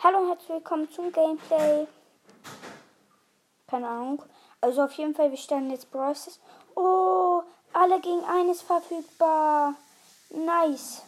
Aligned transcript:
Hallo 0.00 0.18
und 0.18 0.28
herzlich 0.28 0.50
willkommen 0.50 0.88
zum 0.92 1.10
Gameplay. 1.10 1.88
Keine 3.66 3.88
Ahnung. 3.88 4.22
Also 4.60 4.82
auf 4.84 4.92
jeden 4.92 5.12
Fall, 5.12 5.32
wir 5.32 5.36
stellen 5.36 5.72
jetzt 5.72 5.90
Bros. 5.90 6.38
Oh, 6.76 7.42
alle 7.72 8.00
gegen 8.00 8.22
eines 8.24 8.62
verfügbar. 8.62 9.74
Nice. 10.30 11.02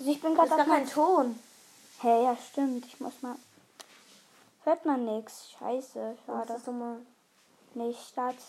Also 0.00 0.10
ich 0.10 0.20
bin 0.20 0.34
Das 0.34 0.48
gerade 0.48 0.60
ist 0.60 0.66
gar 0.66 0.76
kein 0.76 0.88
Ton. 0.88 1.38
Hä, 2.00 2.08
hey, 2.08 2.24
ja 2.24 2.36
stimmt. 2.36 2.84
Ich 2.86 2.98
muss 2.98 3.22
mal. 3.22 3.36
Hört 4.64 4.84
man 4.84 5.04
nichts. 5.04 5.52
Scheiße, 5.52 6.16
schade. 6.26 6.52
Das 6.52 6.66
nochmal. 6.66 6.96
Nee, 7.74 7.90
ich 7.90 8.00
starte. 8.00 8.42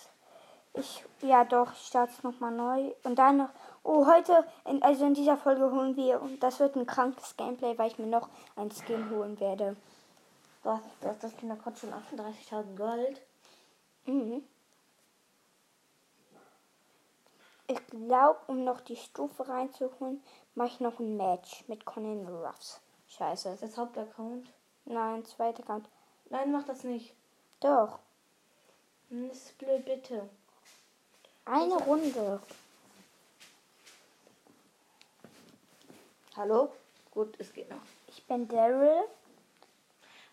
Ich, 0.74 1.04
ja 1.22 1.44
doch, 1.44 1.74
ich 1.74 1.88
starte 1.88 2.14
es 2.14 2.24
nochmal 2.24 2.52
neu. 2.52 2.94
Und 3.04 3.16
dann 3.16 3.38
noch. 3.38 3.50
Oh, 3.84 4.06
heute, 4.06 4.46
in, 4.66 4.82
also 4.84 5.06
in 5.06 5.14
dieser 5.14 5.38
Folge 5.38 5.72
holen 5.72 5.96
wir, 5.96 6.22
und 6.22 6.42
das 6.42 6.60
wird 6.60 6.76
ein 6.76 6.86
krankes 6.86 7.36
Gameplay, 7.36 7.78
weil 7.78 7.90
ich 7.90 7.98
mir 7.98 8.06
noch 8.06 8.30
ein 8.56 8.70
Skin 8.72 9.10
holen 9.10 9.40
werde. 9.40 9.76
Was? 10.64 10.82
Du 11.02 11.08
hast 11.08 11.24
das 11.24 11.36
Kinderkotz 11.36 11.80
schon 11.80 11.92
38.000 11.92 12.76
Gold. 12.78 13.22
Mhm. 14.06 14.44
Ich 17.68 17.88
glaube, 17.88 18.40
um 18.48 18.64
noch 18.64 18.82
die 18.82 18.96
Stufe 18.96 19.48
reinzuholen, 19.48 20.22
mache 20.56 20.68
ich 20.68 20.80
noch 20.80 21.00
ein 21.00 21.18
Match 21.18 21.64
mit 21.68 21.86
Conan 21.86 22.28
Ruffs. 22.28 22.82
Scheiße. 23.08 23.50
Das 23.50 23.62
ist 23.62 23.72
das 23.72 23.78
Hauptaccount. 23.78 24.52
Nein, 24.86 25.26
zweiter 25.26 25.64
Account. 25.64 25.90
Nein, 26.30 26.52
mach 26.52 26.64
das 26.64 26.84
nicht. 26.84 27.14
Doch. 27.60 28.00
Hm, 29.10 29.30
Das 29.30 29.38
ist 29.38 29.58
blöd, 29.58 29.86
bitte. 29.86 30.30
Eine 31.52 31.76
Runde. 31.84 32.40
Hallo? 36.38 36.72
Gut, 37.12 37.36
es 37.40 37.52
geht 37.52 37.70
noch. 37.70 37.82
Ich 38.08 38.24
bin 38.26 38.48
Daryl. 38.48 39.04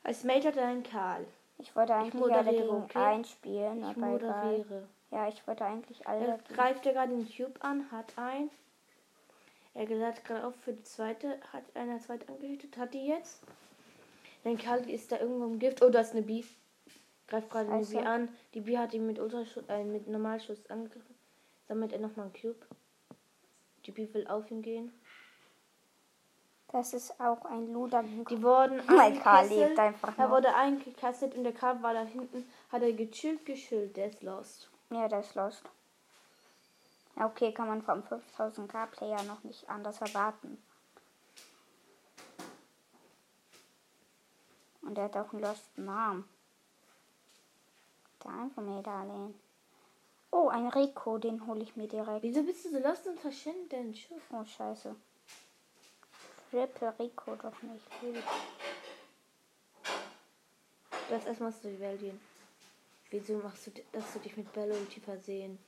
Als 0.05 0.23
er 0.23 0.59
einen 0.59 0.85
Karl. 0.85 1.27
Ich 1.59 1.75
wollte 1.75 1.97
eigentlich 1.97 2.15
moderiere, 2.15 2.47
alle 2.47 2.57
gegen 2.57 2.83
okay? 2.85 2.99
einspielen, 2.99 3.91
Ich 3.91 3.97
moderiere. 3.97 4.87
Ja, 5.11 5.27
ich 5.27 5.45
wollte 5.49 5.65
eigentlich 5.65 6.07
alle. 6.07 6.25
Er 6.25 6.39
greift 6.55 6.87
ja 6.87 6.93
gerade 6.93 7.11
den 7.11 7.29
Cube 7.29 7.61
an, 7.63 7.91
hat 7.91 8.13
ein. 8.17 8.49
Er 9.75 9.87
geladet 9.87 10.25
gerade 10.25 10.47
auf 10.47 10.55
für 10.55 10.73
die 10.73 10.85
zweite, 10.85 11.41
hat 11.53 11.65
eine 11.75 11.99
zweite 11.99 12.29
angehittet, 12.29 12.77
hat 12.77 12.95
die 12.95 13.09
jetzt. 13.09 13.43
Dann 14.45 14.57
Karl 14.57 14.89
ist 14.89 15.11
da 15.11 15.19
irgendwo 15.19 15.47
im 15.47 15.59
Gift. 15.59 15.83
Oh, 15.83 15.91
da 15.91 15.99
ist 16.01 16.13
eine 16.13 16.23
B. 16.23 16.45
Greift 17.29 17.51
gerade 17.51 17.71
eine 17.71 17.85
B 17.85 17.99
an. 17.99 18.29
Die 18.55 18.61
B 18.61 18.77
hat 18.79 18.93
ihn 18.95 19.07
mit 19.07 19.19
Ultraschuss, 19.19 19.65
äh, 19.69 19.85
mit 19.85 20.09
Normalschuss 20.09 20.69
angegriffen. 20.71 21.15
Sammelt 21.69 21.93
er 21.93 22.01
nochmal 22.01 22.27
einen 22.27 22.35
Cube. 22.35 22.67
Die 23.87 23.93
B 23.93 24.13
will 24.13 24.27
auf 24.27 24.51
ihn 24.51 24.63
gehen. 24.63 24.93
Das 26.73 26.93
ist 26.93 27.19
auch 27.21 27.45
ein 27.47 27.73
Luder. 27.73 28.03
Die 28.03 28.43
wurden 28.43 28.83
Mein 28.87 29.13
eingekesselt. 29.23 29.69
lebt 29.69 29.79
einfach 29.79 30.19
Er 30.19 30.25
noch. 30.25 30.35
wurde 30.35 30.55
eingekasselt 30.55 31.35
und 31.35 31.45
der 31.45 31.53
Karl 31.55 31.83
war 31.83 31.95
da 31.95 32.03
hinten. 32.03 32.47
Hat 32.71 32.83
er 32.83 32.93
gechillt, 32.93 33.45
geschillt. 33.47 33.97
Der 33.97 34.09
ist 34.09 34.23
lost. 34.23 34.71
Ja, 34.91 35.09
der 35.09 35.21
ist 35.21 35.35
lost. 35.35 35.63
Ja, 37.17 37.27
okay, 37.27 37.53
kann 37.53 37.69
man 37.69 37.83
vom 37.83 38.01
5000k 38.03 38.87
Player 38.87 39.23
noch 39.25 39.43
nicht 39.45 39.69
anders 39.69 40.01
erwarten. 40.01 40.63
Und 44.83 44.97
er 44.97 45.05
hat 45.05 45.17
auch 45.17 45.33
einen 45.33 45.43
losten 45.43 45.85
Namen. 45.85 46.25
Der 48.25 48.33
Infometer-Alien. 48.43 49.35
Oh, 50.31 50.49
ein 50.49 50.69
Rico, 50.69 51.19
den 51.19 51.47
hole 51.47 51.63
ich 51.63 51.77
mir 51.77 51.89
direkt. 51.89 52.23
Wieso 52.23 52.43
bist 52.43 52.65
du 52.65 52.71
so 52.71 52.79
lost 52.79 53.07
und 53.07 53.19
verschwendet 53.19 53.73
deinen 53.73 53.95
Schuss? 53.95 54.21
Oh, 54.31 54.45
scheiße. 54.45 54.95
Triple 56.51 56.95
Rico 56.99 57.37
doch 57.37 57.63
nicht. 57.63 58.03
Will. 58.03 58.23
Du 61.09 61.15
hast 61.15 61.27
erstmal 61.27 61.53
zu 61.53 61.69
die 61.69 61.81
Welt 61.81 62.01
gehen. 62.01 62.21
Wieso 63.11 63.39
machst 63.39 63.67
du, 63.67 63.71
dass 63.93 64.13
du 64.13 64.19
dich 64.19 64.37
mit 64.37 64.53
Bello 64.53 64.75
Ulti 64.75 65.01
versehen? 65.01 65.59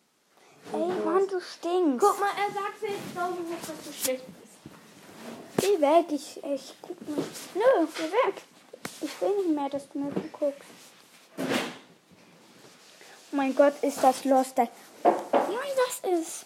Ey, 0.73 0.78
Mann, 0.78 1.27
du 1.27 1.41
stinkst. 1.41 2.06
Guck 2.06 2.21
mal, 2.21 2.31
er 2.37 2.53
sagt 2.53 2.82
jetzt 2.82 3.15
tausend 3.17 3.49
Mal, 3.49 3.59
dass 3.59 3.84
du 3.84 3.93
schlecht 3.93 4.25
bist. 4.27 4.59
Geh 5.56 5.81
weg, 5.81 6.06
ich, 6.11 6.44
ich 6.44 6.75
guck 6.82 7.00
mal. 7.09 7.25
Nö, 7.55 7.87
geh 7.97 8.03
weg. 8.03 8.43
Ich 9.00 9.21
will 9.22 9.37
nicht 9.38 9.55
mehr, 9.55 9.71
dass 9.71 9.88
du 9.88 9.99
mir 9.99 10.12
guckst. 10.32 10.90
Oh 13.41 13.43
mein 13.43 13.56
Gott, 13.56 13.73
ist 13.81 14.05
das 14.05 14.27
Lost. 14.27 14.59
Nein, 14.59 14.69
das 15.03 16.12
ist. 16.12 16.45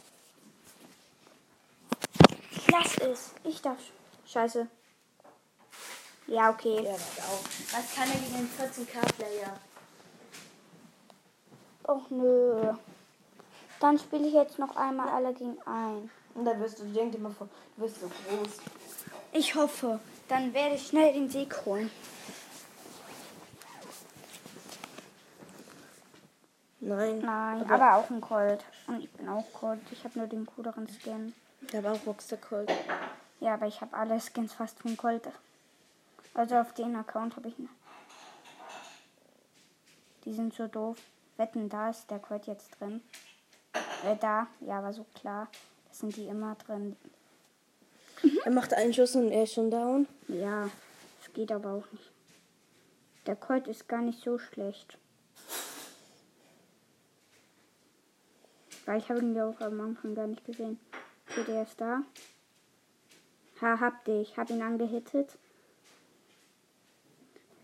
Lass 2.70 2.98
es. 2.98 3.30
Ich 3.42 3.60
darf. 3.60 3.80
Scheiße. 4.24 4.68
Ja, 6.28 6.50
okay. 6.50 6.84
Ja, 6.84 6.92
das 6.92 7.18
auch. 7.18 7.42
Was 7.72 7.94
kann 7.96 8.08
er 8.08 8.16
gegen 8.20 8.36
den 8.36 8.48
14k-Player? 8.48 9.58
Oh 11.88 12.00
nö. 12.10 12.74
Dann 13.80 13.98
spiele 13.98 14.28
ich 14.28 14.34
jetzt 14.34 14.60
noch 14.60 14.76
einmal 14.76 15.08
alle 15.08 15.34
gegen 15.34 15.60
ein. 15.66 16.08
Und 16.36 16.44
dann 16.44 16.60
wirst 16.60 16.78
du, 16.78 16.84
denk 16.84 17.10
dir 17.10 17.18
mal 17.18 17.32
vor, 17.32 17.48
du 17.76 17.82
wirst 17.82 18.02
so 18.02 18.06
groß. 18.06 18.50
Ich 19.32 19.52
hoffe. 19.56 19.98
Dann 20.28 20.54
werde 20.54 20.76
ich 20.76 20.86
schnell 20.86 21.12
den 21.12 21.28
Sieg 21.28 21.56
holen. 21.66 21.90
Nein. 26.86 27.20
Nein, 27.20 27.70
aber, 27.70 27.96
auch 27.96 28.10
ein 28.10 28.20
Colt. 28.20 28.64
Und 28.86 29.00
ich 29.02 29.10
bin 29.12 29.28
auch 29.28 29.44
Colt. 29.52 29.80
Ich 29.90 30.04
habe 30.04 30.18
nur 30.18 30.28
den 30.28 30.44
cooleren 30.46 30.86
Skin. 30.86 31.34
Ich 31.66 31.74
habe 31.74 31.90
auch 31.92 31.98
Boxer 31.98 32.36
Colt. 32.36 32.70
Ja, 33.40 33.54
aber 33.54 33.66
ich 33.66 33.80
habe 33.80 33.96
alle 33.96 34.20
Skins 34.20 34.52
fast 34.52 34.78
von 34.80 34.96
Colt. 34.96 35.22
Also 36.34 36.56
auf 36.56 36.74
den 36.74 36.94
Account 36.96 37.36
habe 37.36 37.48
ich. 37.48 37.58
ne- 37.58 37.68
Die 40.24 40.32
sind 40.34 40.54
so 40.54 40.66
doof. 40.66 40.98
Wetten, 41.36 41.68
da 41.68 41.90
ist 41.90 42.10
der 42.10 42.18
Colt 42.18 42.46
jetzt 42.46 42.78
drin. 42.78 43.00
Äh, 44.04 44.16
da. 44.20 44.46
Ja, 44.60 44.82
war 44.82 44.92
so 44.92 45.04
klar. 45.14 45.48
Das 45.88 46.00
sind 46.00 46.16
die 46.16 46.26
immer 46.26 46.54
drin. 46.66 46.96
Er 48.44 48.50
macht 48.52 48.72
einen 48.74 48.92
Schuss 48.92 49.16
und 49.16 49.30
er 49.30 49.44
ist 49.44 49.54
schon 49.54 49.70
down. 49.70 50.06
Ja, 50.28 50.68
es 51.22 51.32
geht 51.32 51.50
aber 51.52 51.72
auch 51.72 51.92
nicht. 51.92 52.10
Der 53.26 53.36
Colt 53.36 53.68
ist 53.68 53.88
gar 53.88 54.00
nicht 54.02 54.22
so 54.22 54.38
schlecht. 54.38 54.98
Weil 58.86 58.98
ich 58.98 59.08
habe 59.08 59.20
ihn 59.20 59.34
ja 59.34 59.48
auch 59.48 59.60
am 59.60 59.80
Anfang 59.80 60.14
gar 60.14 60.26
nicht 60.26 60.44
gesehen. 60.44 60.78
Okay, 61.30 61.44
der 61.46 61.62
ist 61.62 61.80
da. 61.80 62.02
Ha, 63.60 63.80
hab 63.80 64.04
dich. 64.04 64.36
Hab 64.36 64.50
ihn 64.50 64.62
angehittet. 64.62 65.38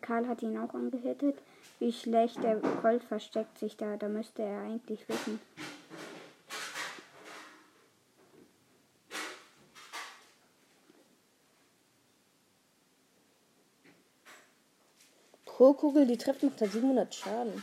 Karl 0.00 0.26
hat 0.26 0.42
ihn 0.42 0.58
auch 0.58 0.74
angehittet. 0.74 1.36
Wie 1.78 1.92
schlecht 1.92 2.42
der 2.42 2.60
Colt 2.80 3.04
versteckt 3.04 3.58
sich 3.58 3.76
da. 3.76 3.96
Da 3.96 4.08
müsste 4.08 4.42
er 4.42 4.62
eigentlich 4.62 5.08
wissen. 5.08 5.40
Pro 15.44 15.74
Kugel, 15.74 16.06
die 16.06 16.16
trifft, 16.16 16.42
macht 16.42 16.62
er 16.62 16.68
700 16.68 17.14
Schaden. 17.14 17.62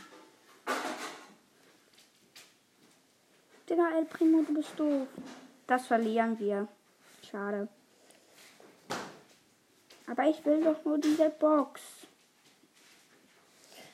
Primo, 4.10 4.42
du 4.42 4.54
bist 4.54 4.78
doof. 4.78 5.08
Das 5.66 5.86
verlieren 5.86 6.38
wir. 6.38 6.68
Schade. 7.30 7.68
Aber 10.06 10.24
ich 10.24 10.44
will 10.44 10.64
doch 10.64 10.84
nur 10.84 10.98
diese 10.98 11.28
Box. 11.30 11.82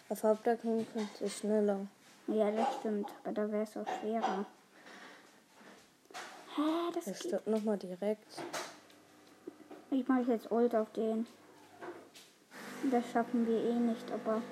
Auf 0.09 0.23
Hauptaccount 0.23 0.93
kommt 0.93 1.21
es 1.21 1.39
schneller. 1.39 1.87
Ja, 2.29 2.51
das 2.51 2.77
stimmt. 2.77 3.09
Aber 3.25 3.33
da 3.33 3.51
wäre 3.51 3.65
es 3.65 3.77
auch 3.77 3.87
schwerer. 4.01 4.47
Hä, 6.57 6.93
das 6.95 7.05
geht. 7.05 7.17
stirbt 7.17 7.47
nochmal 7.49 7.79
direkt. 7.79 8.43
Ich 9.91 10.07
mache 10.07 10.33
jetzt 10.33 10.51
Ult 10.51 10.75
auf 10.75 10.93
den. 10.93 11.27
Das 12.91 13.05
schaffen 13.11 13.47
wir 13.47 13.59
eh 13.59 13.75
nicht, 13.75 14.11
aber. 14.13 14.43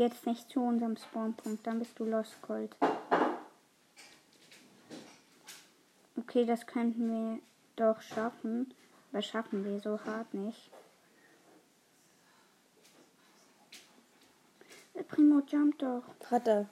Jetzt 0.00 0.26
nicht 0.26 0.48
zu 0.48 0.62
unserem 0.62 0.96
Spawnpunkt, 0.96 1.66
dann 1.66 1.78
bist 1.78 1.98
du 1.98 2.06
Lost 2.06 2.40
Gold. 2.40 2.74
Okay, 6.16 6.46
das 6.46 6.66
könnten 6.66 7.10
wir 7.10 7.38
doch 7.76 8.00
schaffen. 8.00 8.72
Aber 9.12 9.20
schaffen 9.20 9.62
wir 9.62 9.78
so 9.78 10.02
hart 10.02 10.32
nicht. 10.32 10.70
Der 14.94 15.02
Primo 15.02 15.42
jump 15.46 15.78
doch. 15.80 16.04
Hat 16.30 16.48
er. 16.48 16.66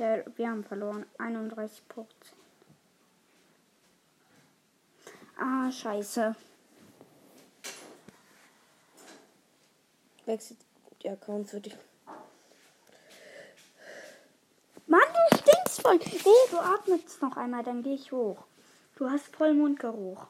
Der, 0.00 0.24
wir 0.36 0.50
haben 0.50 0.64
verloren. 0.64 1.06
31 1.18 1.86
Prozent. 1.86 2.34
Ah, 5.38 5.70
scheiße. 5.70 6.34
Wechselt 10.26 10.58
die 11.00 11.10
Accounts 11.10 11.52
würde 11.52 11.68
ich. 11.68 11.76
Mann, 14.86 15.00
du 15.00 15.38
stinkst 15.38 15.64
voll. 15.84 15.98
Nee, 15.98 16.50
du 16.50 16.58
atmest 16.58 17.22
noch 17.22 17.36
einmal, 17.36 17.62
dann 17.62 17.82
gehe 17.82 17.94
ich 17.94 18.10
hoch. 18.10 18.44
Du 18.96 19.10
hast 19.10 19.34
voll 19.36 19.54
Mundgeruch. 19.54 20.26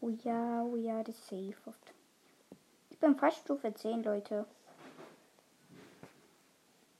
Oh 0.00 0.10
ja, 0.24 0.62
oh 0.62 0.76
ja, 0.76 1.02
das 1.02 1.16
ist 1.16 1.28
safe. 1.28 1.74
Ich 2.90 2.98
bin 2.98 3.16
fast 3.16 3.38
Stufe 3.38 3.72
10, 3.72 4.02
Leute. 4.02 4.46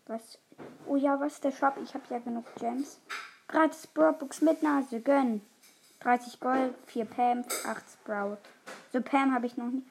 Was? 0.07 0.39
Oh 0.87 0.97
ja, 0.97 1.19
was 1.21 1.35
ist 1.35 1.45
der 1.45 1.53
Shop? 1.53 1.75
Ich 1.83 1.95
habe 1.95 2.05
ja 2.11 2.19
genug 2.19 2.45
Gems. 2.57 3.01
Gratis 3.49 3.87
Brawlbooks 3.87 4.41
mit 4.41 4.63
Nase, 4.63 5.01
gönn. 5.01 5.43
30 6.01 6.41
Gold, 6.41 6.75
4 6.87 7.05
Pam, 7.05 7.45
8 7.65 7.85
Sprout. 7.91 8.39
So 8.93 9.01
Pam 9.01 9.33
habe 9.33 9.47
ich 9.47 9.57
noch 9.57 9.71
nicht. 9.71 9.87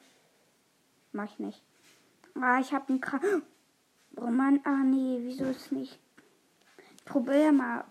Mach 1.13 1.25
ich 1.25 1.39
nicht. 1.39 1.62
Ah, 2.35 2.59
ich 2.59 2.73
habe 2.73 2.89
einen 2.89 3.01
Kra 3.01 3.19
Oh 4.18 4.28
Mann, 4.28 4.60
ah 4.66 4.84
nee, 4.84 5.19
wieso 5.22 5.46
ist 5.46 5.72
nicht? 5.72 5.98
Probier 7.06 7.52
mal. 7.52 7.86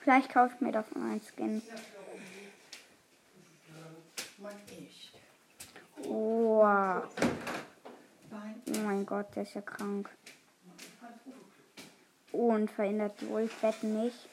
Vielleicht 0.00 0.30
kaufe 0.30 0.54
ich 0.54 0.60
mir 0.60 0.72
davon 0.72 1.02
ein 1.02 1.20
Skin. 1.20 1.62
Oh, 6.06 6.62
oh 6.62 7.02
mein 8.84 9.06
Gott, 9.06 9.34
der 9.34 9.44
ist 9.44 9.54
ja 9.54 9.62
krank. 9.62 10.10
Oh, 12.32 12.48
und 12.48 12.70
verändert 12.70 13.18
die 13.20 13.28
Wolfwetten 13.28 14.02
nicht. 14.02 14.28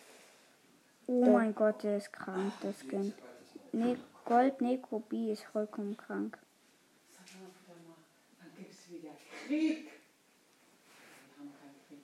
Oh 1.07 1.23
Doch. 1.23 1.33
mein 1.33 1.55
Gott, 1.55 1.83
der 1.83 1.97
ist 1.97 2.11
krank, 2.11 2.51
das 2.61 2.79
Skin. 2.79 3.13
Ne 3.71 3.97
Gold 4.25 4.59
Neko 4.61 4.99
B 4.99 5.31
ist 5.31 5.43
vollkommen 5.43 5.95
krank. 5.97 6.37
Sag 7.09 7.21
mal 7.39 7.49
wieder 7.49 7.75
mal, 7.87 7.95
dann 8.39 8.55
gibt 8.57 8.73
es 8.73 8.89
wieder 8.89 9.11
Krieg. 9.51 9.83
Wir 9.83 11.35
haben 11.37 11.51
keinen 11.59 11.75
Krieg. 11.85 11.99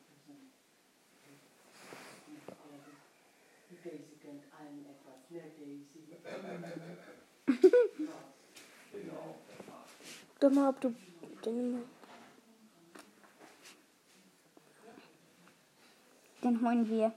Die 3.69 3.77
Daisy 3.89 4.15
gönnt 4.21 4.43
allen 4.59 4.85
etwas, 4.85 5.29
ne 5.29 5.43
Daisy? 5.57 5.87
Guck 10.41 10.53
mal, 10.53 10.69
ob 10.69 10.81
du 10.81 10.93
den. 11.45 11.83
Den 16.43 16.61
holen 16.65 16.89
wir. 16.89 17.13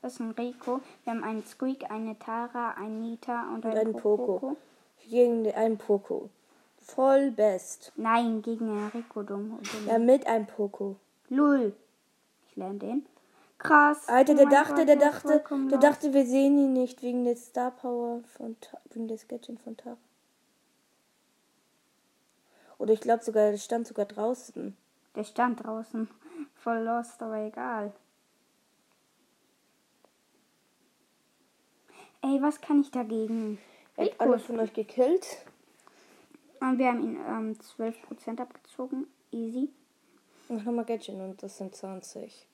Das 0.00 0.14
ist 0.14 0.20
ein 0.20 0.30
Rico. 0.30 0.80
Wir 1.04 1.12
haben 1.12 1.24
einen 1.24 1.44
Squeak, 1.44 1.90
eine 1.90 2.18
Tara, 2.18 2.70
einen 2.70 3.02
Nita 3.02 3.48
und, 3.48 3.56
Und 3.56 3.66
einen 3.66 3.78
einen 3.78 3.92
Poco. 3.92 4.38
Poco. 4.38 4.56
Gegen 5.10 5.52
einen 5.52 5.76
Poco. 5.76 6.30
Voll 6.84 7.30
best. 7.30 7.92
Nein, 7.96 8.42
gegen 8.42 8.88
Rico 8.88 9.22
dumm. 9.22 9.58
Ja, 9.86 9.98
mit 9.98 10.26
einem 10.26 10.46
Poco. 10.46 10.96
Lull. 11.28 11.74
Ich 12.48 12.56
lerne 12.56 12.78
den. 12.78 13.06
Krass. 13.58 14.06
Alter, 14.08 14.34
Oh 14.34 14.36
der 14.36 14.46
mein 14.46 14.54
dachte, 14.54 14.74
Gott, 14.74 14.88
der 14.88 14.96
dachte, 14.96 15.42
der 15.70 15.78
dachte, 15.78 16.12
wir 16.12 16.26
sehen 16.26 16.58
ihn 16.58 16.74
nicht 16.74 17.02
wegen 17.02 17.24
der 17.24 17.36
Star 17.36 17.70
Power 17.70 18.20
von 18.36 18.56
wegen 18.92 19.08
des 19.08 19.26
Gadget 19.26 19.58
von 19.60 19.76
Tara. 19.76 19.96
Oder 22.78 22.92
ich 22.92 23.00
glaube 23.00 23.24
sogar, 23.24 23.50
der 23.50 23.58
stand 23.58 23.86
sogar 23.86 24.04
draußen. 24.04 24.76
Der 25.16 25.24
stand 25.24 25.64
draußen. 25.64 26.08
Voll 26.56 26.78
lost, 26.80 27.22
aber 27.22 27.38
egal. 27.38 27.92
Ey, 32.20 32.42
was 32.42 32.60
kann 32.60 32.80
ich 32.80 32.90
dagegen? 32.90 33.58
Er 33.96 34.06
hat 34.06 34.20
alle 34.20 34.38
von 34.38 34.58
euch 34.58 34.72
gekillt. 34.72 35.44
Und 36.64 36.78
wir 36.78 36.86
haben 36.86 37.02
ihn 37.02 37.18
ähm, 37.28 37.52
12% 37.52 38.40
abgezogen. 38.40 39.06
Easy. 39.30 39.68
Mach 40.48 40.64
nochmal 40.64 40.86
Gadget 40.86 41.14
und 41.14 41.42
das 41.42 41.58
sind 41.58 41.74
20. 41.74 42.46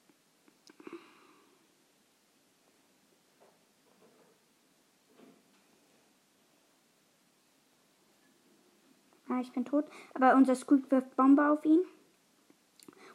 Ah, 9.29 9.41
ich 9.41 9.53
bin 9.53 9.65
tot. 9.65 9.85
Aber 10.15 10.35
unser 10.35 10.57
Squeak 10.57 10.91
wirft 10.91 11.15
Bombe 11.15 11.49
auf 11.49 11.65
ihn. 11.65 11.83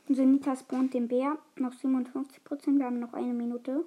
Unser 0.08 0.24
Nita 0.24 0.56
spawnt 0.56 0.94
den 0.94 1.10
Bär. 1.10 1.38
Noch 1.58 1.74
57%. 1.74 2.78
Wir 2.78 2.86
haben 2.86 3.00
noch 3.02 3.12
eine 3.12 3.34
Minute. 3.34 3.84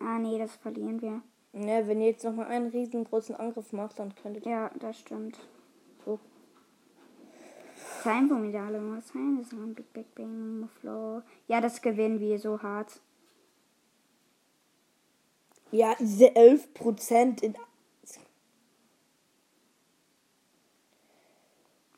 Ah, 0.00 0.18
nee, 0.18 0.36
das 0.38 0.56
verlieren 0.56 1.00
wir. 1.00 1.22
Ja, 1.52 1.86
wenn 1.86 2.00
ihr 2.00 2.08
jetzt 2.08 2.24
nochmal 2.24 2.46
einen 2.46 2.70
riesengroßen 2.70 3.36
Angriff 3.36 3.72
macht, 3.72 4.00
dann 4.00 4.16
könntet 4.16 4.46
ihr. 4.46 4.52
Ja, 4.52 4.70
das 4.80 4.98
stimmt. 4.98 5.38
So. 6.04 6.20
Sein 8.02 8.28
Formidale 8.28 8.80
muss 8.80 9.08
sein. 9.08 9.38
Das 9.38 9.46
ist 9.46 9.52
ein 9.54 9.74
Big 9.74 9.92
Big 9.92 10.14
Bang 10.14 10.68
Flow. 10.80 11.22
Ja, 11.48 11.60
das 11.60 11.80
gewinnen 11.80 12.20
wir 12.20 12.38
so 12.38 12.62
hart. 12.62 13.00
Ja, 15.70 15.94
diese 15.98 16.26
11% 16.26 17.42
in. 17.42 17.56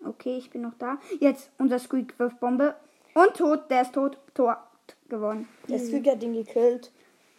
Okay, 0.04 0.38
ich 0.38 0.50
bin 0.50 0.62
noch 0.62 0.74
da. 0.78 0.98
Jetzt 1.20 1.50
unser 1.58 1.78
Squeak 1.78 2.18
wirft 2.18 2.40
Bombe. 2.40 2.76
Und 3.14 3.34
tot. 3.34 3.70
Der 3.70 3.82
ist 3.82 3.92
tot. 3.92 4.18
Tor. 4.34 4.56
Gewonnen. 5.08 5.48
Der 5.68 5.78
Squeak 5.78 6.06
hat 6.06 6.22
ihn 6.22 6.34
gekillt. 6.34 6.92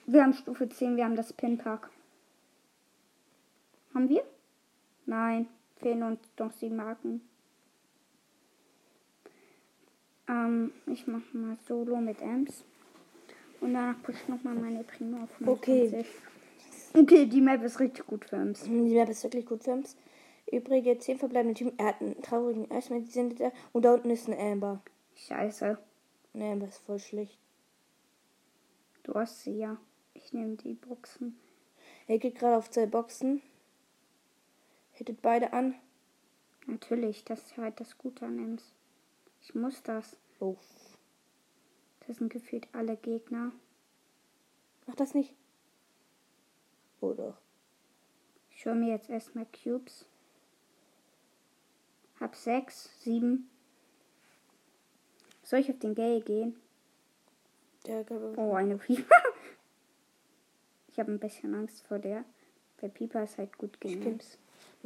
Wir 0.06 0.24
haben 0.24 0.34
Stufe 0.34 0.68
10. 0.70 0.98
Wir 0.98 1.06
haben 1.06 1.16
das 1.16 1.34
Pinpack. 1.34 1.90
Haben 3.94 4.10
wir? 4.10 4.24
Nein. 5.06 5.48
Fehlen 5.80 6.04
uns 6.04 6.20
noch 6.38 6.52
sieben 6.52 6.76
Marken. 6.76 7.22
Ähm, 10.28 10.72
ich 10.88 11.08
mache 11.08 11.38
mal 11.38 11.58
Solo 11.68 11.98
mit 11.98 12.22
Ems. 12.22 12.64
Und 13.62 13.74
danach 13.74 14.02
push 14.04 14.16
ich 14.22 14.28
nochmal 14.28 14.56
meine 14.56 14.84
Primo 14.84 15.24
auf 15.24 15.32
25. 15.38 16.00
Okay. 16.00 16.06
Okay, 16.94 17.26
die 17.26 17.42
Map 17.42 17.64
ist 17.64 17.80
richtig 17.80 18.06
gut 18.08 18.26
für 18.26 18.38
Ems. 18.38 18.64
Die 18.64 18.70
Map 18.70 19.10
ist 19.10 19.24
wirklich 19.24 19.46
gut 19.46 19.64
für 19.64 19.72
uns. 19.72 19.96
Übrige 20.52 20.98
10 20.98 21.20
verbleibende 21.20 21.56
Team. 21.56 21.74
Er 21.78 21.88
hat 21.88 22.02
einen 22.02 22.22
traurigen 22.22 22.72
Eismann, 22.72 23.04
die 23.04 23.12
sind 23.12 23.40
da. 23.40 23.52
Und 23.74 23.84
da 23.84 23.94
unten 23.94 24.10
ist 24.10 24.28
ein 24.28 24.40
Amber. 24.40 24.82
Scheiße. 25.16 25.78
Ein 26.34 26.42
Amber 26.42 26.68
ist 26.68 26.80
voll 26.80 27.00
schlecht. 27.00 27.38
Du 29.04 29.14
hast 29.14 29.42
sie 29.44 29.58
ja. 29.58 29.78
Ich 30.14 30.34
nehme 30.34 30.56
die 30.56 30.74
Boxen. 30.74 31.38
Er 32.08 32.18
geht 32.18 32.36
gerade 32.36 32.58
auf 32.58 32.70
zwei 32.70 32.86
Boxen. 32.86 33.42
Hittet 34.98 35.22
beide 35.22 35.54
an. 35.54 35.76
Natürlich, 36.66 37.24
das 37.24 37.44
ist 37.44 37.58
halt 37.58 37.80
das 37.80 37.98
Gute 38.00 38.26
an 38.26 38.40
Ems. 38.40 38.74
Ich 39.42 39.54
muss 39.54 39.84
das. 39.84 40.18
Oh. 40.40 40.58
Das 42.08 42.18
sind 42.18 42.32
gefühlt 42.34 42.68
alle 42.74 42.98
Gegner. 42.98 43.52
Mach 44.88 44.96
das 44.96 45.14
nicht. 45.14 45.36
Oh 47.00 47.14
doch. 47.14 47.38
Ich 48.52 48.66
hole 48.66 48.76
mir 48.76 48.90
jetzt 48.90 49.10
erstmal 49.10 49.46
Cubes. 49.46 50.06
Hab 52.20 52.36
sechs, 52.36 52.90
sieben. 53.04 53.50
Soll 55.44 55.60
ich 55.60 55.70
auf 55.70 55.78
den 55.78 55.94
Gay 55.94 56.22
gehen? 56.22 56.60
Der 57.86 58.04
gab 58.04 58.20
Oh, 58.38 58.56
eine 58.56 58.78
Pieper. 58.78 59.16
ich 60.88 61.00
habe 61.00 61.12
ein 61.12 61.20
bisschen 61.20 61.54
Angst 61.54 61.86
vor 61.86 62.00
der. 62.00 62.26
Der 62.82 62.88
Pieper 62.90 63.24
ist 63.24 63.38
halt 63.38 63.56
gut 63.60 63.80
gegen 63.80 64.02
Stimmt. 64.02 64.22
Ems. 64.24 64.38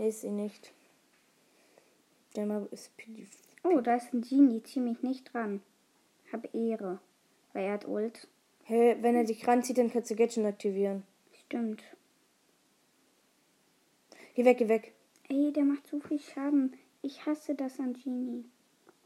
Ist 0.02 0.22
sie 0.22 0.32
nicht. 0.32 0.74
Der 2.36 2.48
Map 2.48 2.74
ist 2.74 2.92
Oh, 3.64 3.82
da 3.82 3.98
ist 3.98 4.12
ein 4.12 4.22
Genie. 4.22 4.64
Zieh 4.64 4.80
mich 4.80 5.04
nicht 5.04 5.32
dran. 5.32 5.62
Hab 6.32 6.52
Ehre. 6.56 7.00
Weil 7.54 7.66
er 7.66 7.74
hat 7.74 7.88
Ult. 7.88 8.28
Hä, 8.64 8.98
wenn 9.02 9.16
er 9.16 9.26
dich 9.26 9.48
ranzieht, 9.48 9.78
dann 9.78 9.92
kannst 9.92 10.10
du 10.10 10.16
Gadget 10.16 10.44
aktivieren. 10.44 11.04
Stimmt. 11.46 11.84
Geh 14.34 14.44
weg, 14.44 14.58
geh 14.58 14.70
weg. 14.70 14.94
Ey, 15.30 15.54
der 15.54 15.66
macht 15.66 15.86
so 15.86 16.00
viel 16.00 16.20
Schaden. 16.20 16.76
Ich 17.04 17.28
hasse 17.28 17.54
das 17.54 17.80
an 17.80 17.94
Genie. 17.94 18.46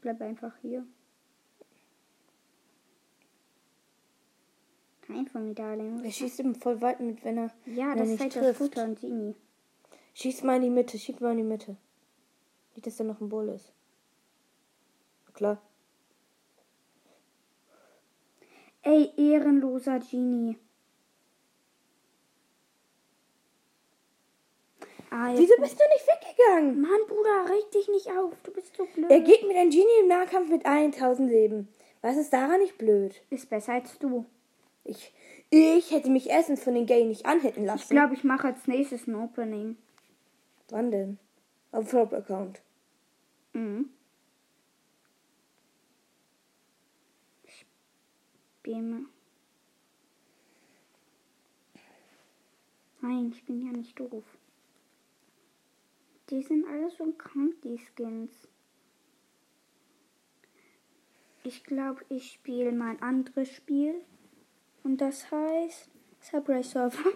Bleib 0.00 0.22
einfach 0.22 0.56
hier. 0.62 0.86
Kein 5.02 5.26
Formidable. 5.26 6.02
Er 6.02 6.10
schießt 6.10 6.40
ihm 6.40 6.54
voll 6.54 6.80
weit 6.80 7.00
mit, 7.00 7.22
wenn 7.22 7.36
er, 7.36 7.50
Ja, 7.66 7.90
wenn 7.90 7.90
er 7.90 7.96
das 7.96 8.08
ist 8.08 8.10
nicht 8.12 8.20
halt 8.22 8.36
das 8.36 8.42
trifft. 8.42 8.60
Gute 8.60 8.82
an 8.82 8.94
Genie. 8.94 9.34
Schieß 10.16 10.44
mal 10.44 10.56
in 10.56 10.62
die 10.62 10.70
Mitte, 10.70 10.98
schieß 10.98 11.20
mal 11.20 11.32
in 11.32 11.36
die 11.36 11.42
Mitte. 11.42 11.76
Nicht, 12.74 12.86
dass 12.86 12.96
da 12.96 13.04
noch 13.04 13.20
ein 13.20 13.28
Bull 13.28 13.50
ist. 13.50 13.70
Klar. 15.34 15.60
Ey, 18.80 19.10
ehrenloser 19.18 19.98
Genie. 19.98 20.56
Ah, 25.10 25.34
Wieso 25.36 25.54
bist 25.60 25.78
du 25.78 25.84
nicht 25.84 26.06
weggegangen? 26.06 26.80
Mann, 26.80 27.06
Bruder, 27.08 27.50
reg 27.50 27.70
dich 27.72 27.88
nicht 27.88 28.10
auf. 28.10 28.32
Du 28.42 28.52
bist 28.52 28.74
so 28.74 28.86
blöd. 28.86 29.10
Er 29.10 29.20
geht 29.20 29.46
mit 29.46 29.54
einem 29.54 29.70
Genie 29.70 30.00
im 30.00 30.08
Nahkampf 30.08 30.48
mit 30.48 30.64
1000 30.64 31.28
Leben. 31.30 31.68
Was 32.00 32.16
ist 32.16 32.32
daran 32.32 32.60
nicht 32.60 32.78
blöd? 32.78 33.20
ist 33.28 33.50
besser 33.50 33.74
als 33.74 33.98
du. 33.98 34.24
Ich, 34.82 35.12
ich 35.50 35.90
hätte 35.90 36.08
mich 36.08 36.30
erstens 36.30 36.64
von 36.64 36.74
den 36.74 36.86
Gay 36.86 37.04
nicht 37.04 37.26
anhitten 37.26 37.66
lassen. 37.66 37.82
Ich 37.82 37.90
glaube, 37.90 38.14
ich 38.14 38.24
mache 38.24 38.46
als 38.46 38.66
nächstes 38.66 39.06
ein 39.06 39.14
Opening. 39.16 39.76
Wann 40.68 40.90
denn? 40.90 41.18
Auf 41.70 41.90
Flop-Account. 41.90 42.62
Mhm. 43.52 43.90
Spiel 47.46 48.82
mal. 48.82 49.02
Nein, 53.00 53.32
ich 53.32 53.44
bin 53.44 53.64
ja 53.64 53.72
nicht 53.72 53.98
doof. 54.00 54.24
Die 56.30 56.42
sind 56.42 56.66
alle 56.66 56.90
so 56.90 57.12
krank, 57.12 57.54
die 57.62 57.78
Skins. 57.78 58.48
Ich 61.44 61.62
glaube, 61.62 62.04
ich 62.08 62.32
spiele 62.32 62.72
mal 62.72 62.90
ein 62.90 63.02
anderes 63.02 63.48
Spiel. 63.48 63.94
Und 64.82 65.00
das 65.00 65.30
heißt 65.30 65.88
Subway 66.20 66.64
Surfer. 66.64 67.12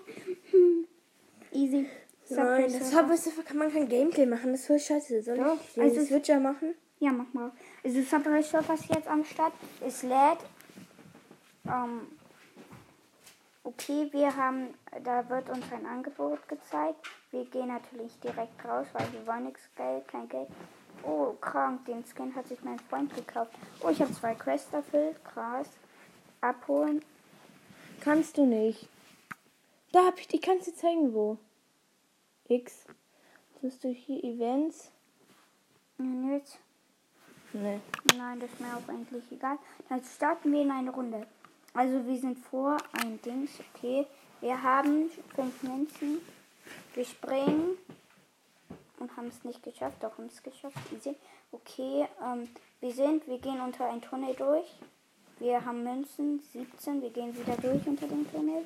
Easy. 1.53 1.89
Nein, 2.31 2.73
das 2.73 2.91
Subway 2.91 3.17
Surfer 3.17 3.43
kann 3.43 3.59
man 3.59 3.73
kein 3.73 3.89
Gameplay 3.89 4.27
machen. 4.27 4.53
Das 4.53 4.61
ist 4.61 4.67
voll 4.67 4.79
scheiße. 4.79 5.23
Soll 5.23 5.37
Doch, 5.37 5.59
ich 5.75 5.83
also 5.83 6.03
Switcher 6.03 6.39
machen? 6.41 6.75
Ja, 6.99 7.13
mach 7.13 7.33
mal. 7.33 7.51
Also 7.85 8.03
Subway 8.03 8.43
Surfer 8.43 8.75
ist 8.75 8.89
jetzt 8.89 9.09
am 9.09 9.25
Start. 9.25 9.53
Es 9.85 10.03
lädt. 10.03 10.39
Ähm, 11.67 12.09
okay, 13.65 14.09
wir 14.13 14.37
haben, 14.37 14.75
da 15.05 15.29
wird 15.29 15.51
uns 15.51 15.65
ein 15.73 15.87
Angebot 15.87 16.47
gezeigt. 16.49 17.07
Wir 17.31 17.45
gehen 17.45 17.69
natürlich 17.69 18.19
direkt 18.21 18.65
raus, 18.65 18.87
weil 18.93 19.07
wir 19.13 19.27
wollen 19.27 19.45
nichts 19.45 19.63
Geld, 19.77 20.07
kein 20.09 20.29
Geld. 20.29 20.49
Oh, 21.03 21.33
krank, 21.41 21.85
den 21.87 22.05
Skin 22.05 22.35
hat 22.35 22.47
sich 22.47 22.63
mein 22.63 22.79
Freund 22.79 23.15
gekauft. 23.15 23.53
Oh, 23.83 23.89
ich 23.89 24.01
habe 24.01 24.13
zwei 24.13 24.35
Quests 24.35 24.73
erfüllt, 24.73 25.25
krass. 25.25 25.69
Abholen. 26.41 27.03
Kannst 28.01 28.37
du 28.37 28.45
nicht. 28.45 28.89
Da 29.93 30.07
hab 30.07 30.19
ich, 30.19 30.33
ich 30.33 30.43
kann 30.43 30.59
es 30.59 30.67
dir 30.67 30.75
zeigen, 30.75 31.13
wo. 31.15 31.39
X. 32.51 32.85
Tust 33.61 33.85
du 33.85 33.89
hier 33.89 34.25
Events? 34.25 34.91
Und 35.99 36.33
jetzt? 36.33 36.59
Nee. 37.53 37.81
Nein, 38.17 38.41
das 38.41 38.51
ist 38.51 38.61
mir 38.61 38.77
auch 38.77 38.89
eigentlich 38.89 39.25
egal. 39.31 39.59
Dann 39.89 40.03
starten 40.03 40.53
wir 40.53 40.63
in 40.63 40.71
eine 40.71 40.91
Runde. 40.91 41.27
Also 41.75 42.05
wir 42.05 42.19
sind 42.19 42.39
vor 42.39 42.77
ein 42.93 43.21
Dings, 43.23 43.51
okay. 43.75 44.07
Wir 44.41 44.61
haben 44.61 45.11
fünf 45.35 45.63
Münzen. 45.63 46.21
Wir 46.95 47.05
springen 47.05 47.77
und 48.99 49.17
haben 49.17 49.29
es 49.29 49.45
nicht 49.45 49.63
geschafft. 49.63 50.03
Doch, 50.03 50.19
haben 50.19 50.27
es 50.27 50.43
geschafft. 50.43 50.77
Easy. 50.93 51.17
Okay, 51.53 52.07
ähm, 52.25 52.49
wir 52.81 52.93
sind, 52.93 53.27
wir 53.29 53.39
gehen 53.39 53.61
unter 53.61 53.89
ein 53.89 54.01
Tunnel 54.01 54.35
durch. 54.35 54.67
Wir 55.39 55.65
haben 55.65 55.85
Münzen, 55.85 56.41
17. 56.53 57.01
Wir 57.01 57.11
gehen 57.11 57.37
wieder 57.37 57.57
durch 57.57 57.87
unter 57.87 58.09
den 58.09 58.31
Tunnel. 58.31 58.65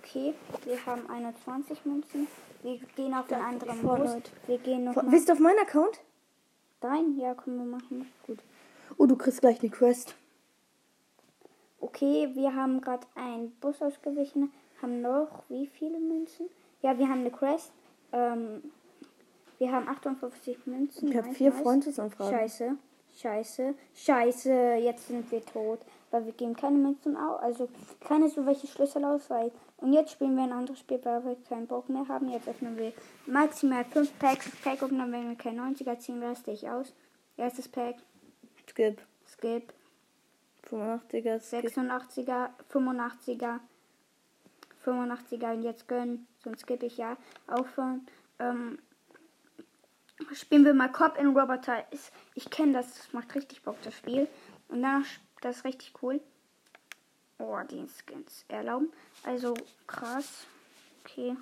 Okay, 0.00 0.34
wir 0.64 0.86
haben 0.86 1.08
21 1.10 1.84
Münzen. 1.84 2.28
Wir 2.64 2.78
gehen 2.96 3.12
auf 3.12 3.26
den 3.26 3.40
anderen. 3.42 3.82
Leute. 3.82 4.30
Wir 4.46 4.56
gehen 4.58 4.84
noch 4.84 4.94
Vor- 4.94 5.02
Bist 5.04 5.28
du 5.28 5.34
auf 5.34 5.38
meinem 5.38 5.58
Account? 5.58 6.00
rein. 6.80 7.18
Ja, 7.18 7.34
können 7.34 7.58
wir 7.58 7.64
machen. 7.66 8.10
Gut. 8.26 8.38
Oh, 8.98 9.06
du 9.06 9.16
kriegst 9.16 9.40
gleich 9.40 9.60
eine 9.60 9.70
Quest. 9.70 10.14
Okay, 11.80 12.30
wir 12.34 12.54
haben 12.54 12.80
gerade 12.80 13.06
einen 13.14 13.50
Bus 13.60 13.80
ausgewichen. 13.80 14.50
Haben 14.82 15.00
noch 15.02 15.44
wie 15.48 15.66
viele 15.66 15.98
Münzen? 15.98 16.46
Ja, 16.82 16.98
wir 16.98 17.08
haben 17.08 17.20
eine 17.20 17.30
Quest. 17.30 17.72
Ähm, 18.12 18.70
wir 19.58 19.72
haben 19.72 19.88
58 19.88 20.66
Münzen. 20.66 21.08
Ich 21.08 21.16
habe 21.16 21.32
vier. 21.32 21.52
Freundesanfragen. 21.52 22.34
Scheiße, 22.38 22.76
scheiße, 23.16 23.74
scheiße. 23.94 24.52
Jetzt 24.80 25.08
sind 25.08 25.30
wir 25.30 25.44
tot. 25.44 25.80
Weil 26.10 26.26
wir 26.26 26.32
geben 26.32 26.54
keine 26.56 26.76
Münzen 26.78 27.16
aus. 27.16 27.40
Also 27.42 27.68
keine 28.00 28.28
so 28.28 28.44
welche 28.46 28.66
Schlüssel 28.66 29.04
aus. 29.04 29.28
Weil 29.30 29.52
und 29.84 29.92
jetzt 29.92 30.12
spielen 30.12 30.34
wir 30.34 30.44
ein 30.44 30.52
anderes 30.52 30.78
Spiel, 30.78 30.98
weil 31.02 31.22
wir 31.26 31.36
keinen 31.46 31.66
Bock 31.66 31.90
mehr 31.90 32.08
haben. 32.08 32.30
Jetzt 32.30 32.48
öffnen 32.48 32.78
wir 32.78 32.94
maximal 33.26 33.84
5 33.84 34.18
Packs. 34.18 34.46
Das 34.46 34.60
Pack 34.62 34.82
öffnen, 34.82 35.12
wenn 35.12 35.28
wir 35.28 35.36
kein 35.36 35.60
90er 35.60 35.98
ziehen, 35.98 36.22
raste 36.22 36.52
ich 36.52 36.66
aus. 36.70 36.94
Erstes 37.36 37.68
Pack. 37.68 37.96
Skip. 38.66 39.02
Skip. 39.26 39.74
85er. 40.70 41.38
Skip. 41.38 41.66
86er, 41.66 42.48
85er, 42.72 43.60
85er 44.86 45.52
und 45.52 45.62
jetzt 45.62 45.86
gönnen, 45.86 46.26
sonst 46.42 46.60
skippe 46.60 46.86
ich 46.86 46.96
ja. 46.96 47.18
Aufhören. 47.46 48.06
Ähm, 48.38 48.78
spielen 50.32 50.64
wir 50.64 50.72
mal 50.72 50.90
Cop 50.90 51.18
in 51.18 51.36
Roboter. 51.36 51.84
Ist, 51.92 52.10
ich 52.34 52.48
kenne 52.48 52.72
das, 52.72 52.94
das 52.94 53.12
macht 53.12 53.34
richtig 53.34 53.62
Bock, 53.62 53.76
das 53.82 53.94
Spiel. 53.94 54.28
Und 54.68 54.80
danach, 54.80 55.04
das 55.42 55.58
ist 55.58 55.64
richtig 55.66 55.92
cool. 56.00 56.22
Oh, 57.38 57.58
die 57.68 57.86
Skins 57.88 58.44
erlauben. 58.48 58.92
Also 59.24 59.54
krass. 59.86 60.46
Okay. 61.04 61.36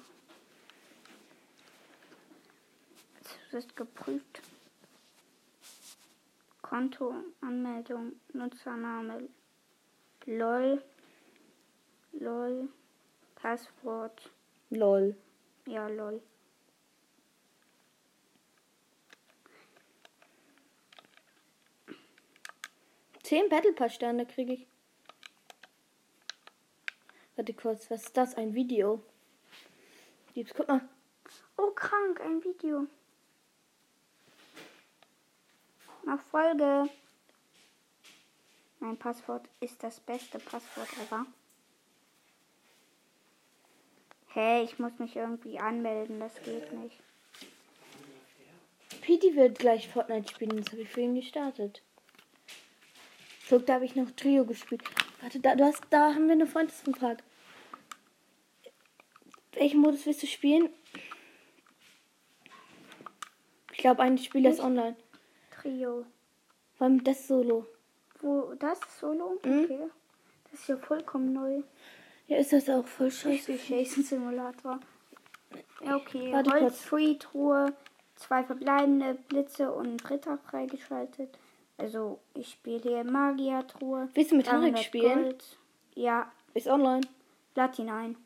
Es 3.48 3.64
ist 3.64 3.76
geprüft. 3.76 4.42
Konto, 6.62 7.14
Anmeldung, 7.42 8.12
Nutzername, 8.32 9.28
LOL, 10.24 10.82
LOL, 12.12 12.68
Passwort, 13.34 14.30
Lol. 14.70 15.14
ja, 15.66 15.86
LOL. 15.88 16.22
Zehn 23.22 23.48
Battle 23.50 23.72
Pass 23.74 23.94
Sterne 23.94 24.24
kriege 24.24 24.54
ich. 24.54 24.71
Warte 27.42 27.54
kurz, 27.54 27.90
was 27.90 28.04
ist 28.04 28.16
das? 28.16 28.36
Ein 28.36 28.54
Video. 28.54 29.02
Gibt's, 30.32 30.54
guck 30.54 30.68
mal. 30.68 30.80
Oh, 31.56 31.72
krank, 31.72 32.20
ein 32.20 32.44
Video. 32.44 32.86
Nach 36.04 36.22
Folge. 36.30 36.88
Mein 38.78 38.96
Passwort 38.96 39.48
ist 39.58 39.82
das 39.82 39.98
beste 39.98 40.38
Passwort 40.38 40.86
ever. 41.04 41.26
Hey, 44.28 44.62
ich 44.62 44.78
muss 44.78 44.96
mich 45.00 45.16
irgendwie 45.16 45.58
anmelden, 45.58 46.20
das 46.20 46.40
geht 46.44 46.72
nicht. 46.72 46.96
Petey 49.00 49.34
wird 49.34 49.58
gleich 49.58 49.88
Fortnite 49.88 50.30
spielen, 50.30 50.58
das 50.58 50.70
habe 50.70 50.82
ich 50.82 50.88
für 50.88 51.00
ihn 51.00 51.16
gestartet. 51.16 51.82
So, 53.48 53.58
da 53.58 53.74
habe 53.74 53.84
ich 53.84 53.96
noch 53.96 54.12
Trio 54.12 54.44
gespielt. 54.44 54.84
Warte, 55.20 55.40
da, 55.40 55.56
du 55.56 55.64
hast, 55.64 55.82
da 55.90 56.14
haben 56.14 56.26
wir 56.26 56.34
eine 56.34 56.46
Freundesanfrage. 56.46 57.24
Welchen 59.62 59.80
Modus 59.80 60.06
willst 60.06 60.24
du 60.24 60.26
spielen? 60.26 60.70
Ich 63.70 63.78
glaube, 63.78 64.02
ein 64.02 64.18
Spiel 64.18 64.44
ist 64.46 64.58
online. 64.58 64.96
Trio. 65.52 66.04
Allem 66.80 67.04
das 67.04 67.28
Solo. 67.28 67.68
Wo, 68.20 68.54
das 68.58 68.80
ist 68.80 68.98
Solo? 68.98 69.38
Mhm. 69.44 69.62
Okay. 69.62 69.78
Das 70.50 70.58
ist 70.58 70.68
ja 70.68 70.76
vollkommen 70.78 71.32
neu. 71.32 71.62
Ja, 72.26 72.38
ist 72.38 72.52
das 72.52 72.68
auch 72.68 72.84
voll 72.84 73.12
scheiße. 73.12 73.52
Jason 73.68 74.02
Simulator. 74.02 74.80
Ja, 75.84 75.94
okay. 75.94 76.32
Warte 76.32 76.50
Holz. 76.50 76.80
Free, 76.80 77.14
Truhe, 77.14 77.72
zwei 78.16 78.42
verbleibende 78.42 79.14
Blitze 79.28 79.70
und 79.70 79.86
ein 79.86 79.96
dritter 79.98 80.38
freigeschaltet. 80.38 81.38
Also, 81.78 82.18
ich 82.34 82.48
spiele 82.48 82.80
hier 82.80 83.04
Magier-Truhe. 83.04 84.08
Willst 84.12 84.32
du 84.32 84.36
mit 84.38 84.50
Henrik 84.50 84.72
300 84.74 84.84
spielen? 84.84 85.22
Gold. 85.22 85.58
Ja, 85.94 86.32
Ist 86.52 86.66
online. 86.66 87.02
Platin 87.54 87.90
ein. 87.90 88.16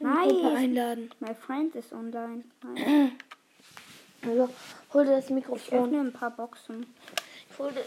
Nice. 0.00 0.56
einladen. 0.56 1.10
My 1.20 1.34
friend 1.34 1.74
ist 1.74 1.92
online. 1.92 2.44
Nice. 2.62 3.12
Also, 4.22 4.50
hol 4.92 5.04
dir 5.06 5.12
das 5.12 5.24
Ich 5.24 5.30
Mikrofon. 5.30 5.78
öffne 5.84 6.00
ein 6.00 6.12
paar 6.12 6.30
Boxen. 6.30 6.86
Ich 7.50 7.58
hol 7.58 7.72
dir. 7.72 7.84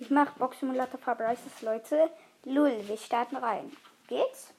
Ich 0.00 0.08
Box 0.38 0.58
Simulator 0.58 0.98
Fabrices, 0.98 1.62
Leute. 1.62 2.10
Lull, 2.44 2.82
wir 2.84 2.96
starten 2.96 3.36
rein. 3.36 3.70
Geht's? 4.08 4.52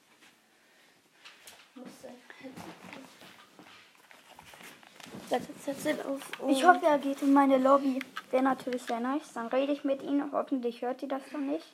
Ich 6.48 6.64
hoffe, 6.64 6.86
er 6.86 6.98
geht 6.98 7.22
in 7.22 7.32
meine 7.32 7.58
Lobby. 7.58 8.00
Wäre 8.30 8.42
natürlich 8.42 8.82
sehr 8.82 9.00
nice. 9.00 9.32
Dann 9.34 9.48
rede 9.48 9.72
ich 9.72 9.84
mit 9.84 10.02
ihm. 10.02 10.32
Hoffentlich 10.32 10.82
hört 10.82 11.02
ihr 11.02 11.08
das 11.08 11.22
dann 11.32 11.46
nicht. 11.46 11.66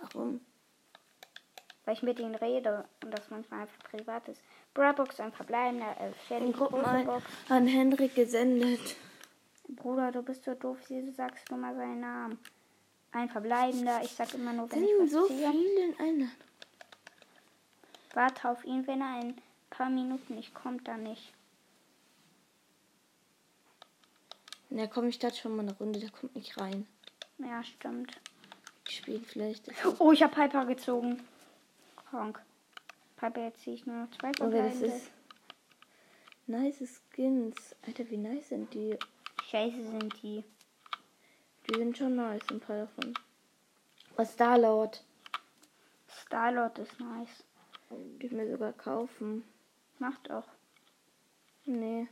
Warum? 0.00 0.40
Weil 1.84 1.94
ich 1.94 2.02
mit 2.02 2.18
ihm 2.20 2.34
rede 2.36 2.84
und 3.02 3.10
das 3.10 3.28
manchmal 3.30 3.62
einfach 3.62 3.78
privat 3.90 4.28
ist. 4.28 4.40
Brabox, 4.74 5.18
ein 5.20 5.32
verbleibender, 5.32 5.96
elf 6.00 6.16
Shelly, 6.28 6.46
Den 6.46 6.52
Gruppen 6.52 6.76
große 6.78 6.88
ein, 6.90 7.06
Box. 7.06 7.24
an 7.48 7.66
Henrik 7.66 8.14
gesendet. 8.14 8.96
Bruder, 9.68 10.12
du 10.12 10.22
bist 10.22 10.44
so 10.44 10.54
doof, 10.54 10.78
wieso 10.88 11.10
sagst 11.12 11.50
du 11.50 11.56
mal 11.56 11.74
seinen 11.74 12.00
Namen? 12.00 12.38
Ein 13.10 13.28
verbleibender, 13.28 14.00
ich 14.02 14.12
sag 14.12 14.32
immer 14.34 14.52
nur, 14.52 14.70
wenn 14.70 14.78
Sind 14.80 14.88
ich 14.88 15.02
was 15.02 15.10
so 15.10 15.26
ziehe. 15.26 15.50
viele 15.50 15.86
Einladungen. 15.98 16.32
Warte 18.14 18.48
auf 18.48 18.64
ihn, 18.64 18.86
wenn 18.86 19.00
er 19.00 19.20
in 19.20 19.28
ein 19.30 19.42
paar 19.70 19.90
Minuten 19.90 20.34
nicht 20.36 20.54
kommt, 20.54 20.86
dann 20.86 21.02
nicht. 21.02 21.32
Na 24.70 24.86
komm, 24.86 25.08
ich 25.08 25.16
starte 25.16 25.36
schon 25.36 25.56
mal 25.56 25.62
eine 25.62 25.76
Runde, 25.76 25.98
der 25.98 26.10
kommt 26.10 26.34
nicht 26.34 26.58
rein. 26.58 26.86
Ja, 27.38 27.62
stimmt. 27.64 28.20
Ich 28.88 28.98
spiele 28.98 29.20
vielleicht. 29.20 29.64
Oh, 29.98 30.12
ich 30.12 30.22
habe 30.22 30.34
Piper 30.34 30.64
gezogen. 30.66 31.22
Krank. 32.12 32.42
Piper, 33.16 33.40
jetzt 33.44 33.60
ziehe 33.62 33.74
ich 33.74 33.86
nur 33.86 33.96
noch 33.96 34.10
zwei 34.10 34.32
Oh, 34.40 34.50
wer 34.50 34.64
das 34.64 34.72
verbleibende. 34.76 34.96
ist. 34.96 35.10
Nice 36.46 37.00
Skins. 37.10 37.74
Alter, 37.86 38.10
wie 38.10 38.18
nice 38.18 38.50
sind 38.50 38.74
die? 38.74 38.98
Scheiße 39.48 39.82
sind 39.82 40.22
die. 40.22 40.44
Die 41.66 41.74
sind 41.78 41.96
schon 41.96 42.16
nice, 42.16 42.42
ein 42.50 42.60
paar 42.60 42.80
davon. 42.80 43.14
Was 44.16 44.34
Starlord? 44.34 45.02
Starlord 46.06 46.80
ist 46.80 47.00
nice. 47.00 47.44
Die 48.20 48.26
ich 48.26 48.32
mir 48.32 48.50
sogar 48.50 48.74
kaufen. 48.74 49.44
Macht 49.98 50.30
auch. 50.30 50.48
Nee. 51.64 52.08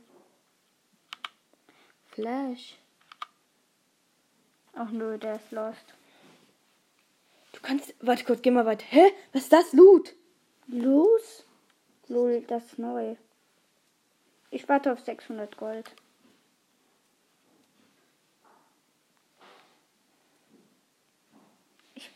Flash. 2.05 2.75
Auch 4.73 4.89
nur 4.89 5.19
der 5.19 5.35
ist 5.35 5.51
lost. 5.51 5.93
Kannst. 7.61 7.93
Warte 7.99 8.23
kurz, 8.25 8.41
geh 8.41 8.51
mal 8.51 8.65
weiter. 8.65 8.85
Hä? 8.89 9.11
Was 9.33 9.43
ist 9.43 9.53
das? 9.53 9.73
Loot? 9.73 10.15
Los? 10.67 11.45
Lol, 12.07 12.41
das 12.41 12.65
ist 12.65 12.79
neu. 12.79 13.15
Ich 14.49 14.67
warte 14.67 14.91
auf 14.91 14.99
600 14.99 15.55
Gold. 15.57 15.95
Ich 21.95 22.09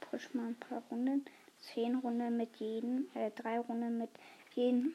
push 0.00 0.34
mal 0.34 0.48
ein 0.48 0.56
paar 0.56 0.82
Runden. 0.90 1.24
10 1.74 1.96
Runden 1.96 2.36
mit 2.36 2.56
jedem, 2.56 3.08
äh, 3.14 3.30
3 3.30 3.60
Runden 3.60 3.98
mit 3.98 4.10
jedem. 4.54 4.94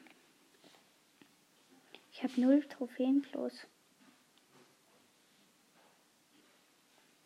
Ich 2.12 2.22
habe 2.22 2.40
null 2.40 2.62
Trophäen 2.64 3.22
plus. 3.22 3.66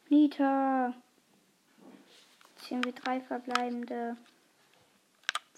Nita. 0.08 0.94
Ziehen 2.72 2.84
wir 2.84 2.92
drei 2.92 3.20
verbleibende. 3.20 4.16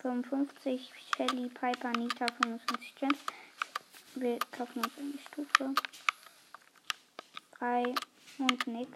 55, 0.03 0.91
Shelly, 1.15 1.49
Piper, 1.49 1.93
Nita, 1.93 2.27
55 2.43 2.95
Gems. 2.97 3.19
Wir 4.17 4.37
kaufen 4.51 4.83
uns 4.83 4.99
eine 4.99 5.19
Stufe. 5.21 5.75
3 7.61 7.95
und 8.39 8.67
nix. 8.67 8.91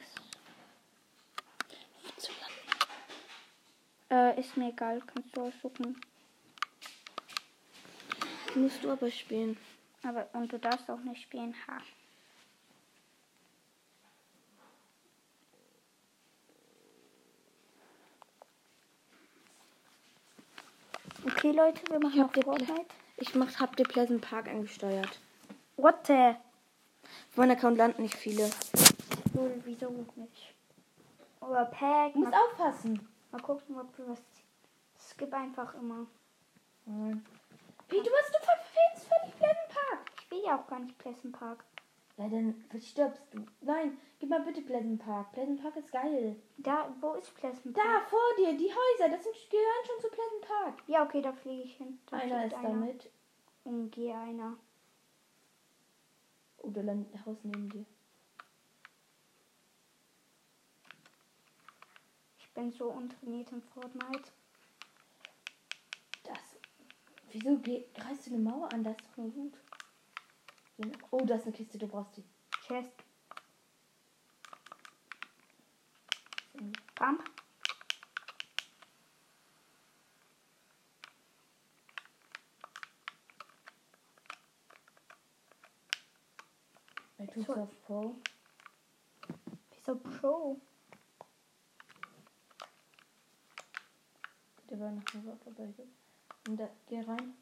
Äh, 4.10 4.40
ist 4.40 4.56
mir 4.56 4.70
egal, 4.70 5.00
kannst 5.06 5.36
du 5.36 5.42
aussuchen. 5.42 6.00
Musst 8.56 8.82
du 8.82 8.90
aber 8.90 9.12
spielen. 9.12 9.56
Aber, 10.02 10.28
und 10.32 10.52
du 10.52 10.58
darfst 10.58 10.90
auch 10.90 11.04
nicht 11.04 11.22
spielen, 11.22 11.54
ha. 11.68 11.78
Okay, 21.38 21.52
Leute, 21.52 21.80
wir 21.88 22.00
machen 22.00 22.18
noch 22.18 22.32
Fortnite. 22.32 22.86
Ich 23.16 23.32
mach, 23.36 23.60
hab 23.60 23.76
dir 23.76 23.84
Pleasant 23.84 24.20
Park 24.22 24.48
angesteuert. 24.48 25.20
What 25.76 26.04
the? 26.08 26.34
Meinem 27.36 27.52
Account 27.52 27.78
landen 27.78 28.02
nicht 28.02 28.16
viele. 28.16 28.50
Null, 29.34 29.62
wieso 29.64 29.88
nicht? 30.16 30.52
Oder 31.40 31.66
Pack. 31.66 32.14
Du 32.14 32.18
musst 32.18 32.32
Mal, 32.32 32.40
aufpassen. 32.42 33.08
mal 33.30 33.40
gucken, 33.40 33.78
ob 33.78 33.96
du 33.96 34.08
was. 34.08 34.18
Skip 34.98 35.32
einfach 35.32 35.74
immer. 35.74 36.06
Nein. 36.86 37.24
Wie, 37.88 37.98
du 37.98 38.02
bist 38.02 38.34
du 38.34 38.44
verfehlst 38.44 39.06
völlig 39.08 39.36
Pleasant 39.38 39.68
Park. 39.68 40.10
Ich 40.20 40.30
will 40.32 40.42
ja 40.44 40.58
auch 40.58 40.66
gar 40.66 40.80
nicht 40.80 40.98
Pleasant 40.98 41.38
Park. 41.38 41.64
Ja, 42.18 42.28
dann 42.28 42.64
stirbst 42.80 43.22
du. 43.32 43.46
Nein, 43.60 43.96
gib 44.18 44.28
mal 44.28 44.40
bitte 44.42 44.60
Pleasant 44.62 45.00
Park. 45.00 45.30
Pleasant 45.32 45.62
Park 45.62 45.76
ist 45.76 45.92
geil. 45.92 46.34
Da, 46.56 46.92
wo 47.00 47.12
ist 47.12 47.32
Pleasant 47.36 47.76
Da, 47.76 47.80
Park? 47.80 48.10
vor 48.10 48.18
dir, 48.36 48.56
die 48.56 48.68
Häuser, 48.72 49.08
das 49.08 49.22
sind, 49.22 49.36
gehören 49.48 49.84
schon 49.86 50.00
zu 50.00 50.08
Pleasant 50.08 50.40
Park. 50.42 50.82
Ja, 50.88 51.04
okay, 51.04 51.22
da 51.22 51.32
fliege 51.32 51.62
ich 51.62 51.76
hin. 51.76 52.00
Da 52.10 52.16
Einer 52.16 52.44
ist 52.46 52.52
damit. 52.54 53.10
Und 53.62 53.90
gehe 53.92 54.16
einer. 54.18 54.56
Oder 56.58 56.82
landet 56.82 57.14
ein 57.14 57.24
Haus 57.24 57.36
neben 57.44 57.68
dir. 57.68 57.84
Ich 62.40 62.52
bin 62.52 62.72
so 62.72 62.86
untrainiert 62.90 63.52
in 63.52 63.62
Fortnite. 63.62 64.32
Das. 66.24 66.56
Wieso 67.30 67.56
geh, 67.58 67.84
greifst 67.94 68.26
du 68.26 68.34
eine 68.34 68.42
Mauer 68.42 68.72
an? 68.72 68.82
Das 68.82 68.96
ist 68.96 69.06
doch 69.12 69.16
nur 69.18 69.30
gut. 69.30 69.52
Oh, 71.10 71.24
da 71.24 71.34
ist 71.34 71.44
eine 71.44 71.52
Kiste, 71.52 71.78
du 71.78 71.88
brauchst 71.88 72.16
die. 72.16 72.24
Chest. 72.66 72.92
Pump. 76.94 77.24
Tools 87.32 87.46
So. 87.46 87.52
of 87.54 87.82
Pro. 87.82 88.14
Wieso 89.70 89.96
Pro? 89.96 90.60
Der 94.70 94.80
war 94.80 94.90
noch 94.90 95.14
mal 95.14 95.36
vorbei. 95.44 95.72
Und 96.46 96.56
da, 96.56 96.68
geh 96.86 97.00
rein. 97.00 97.34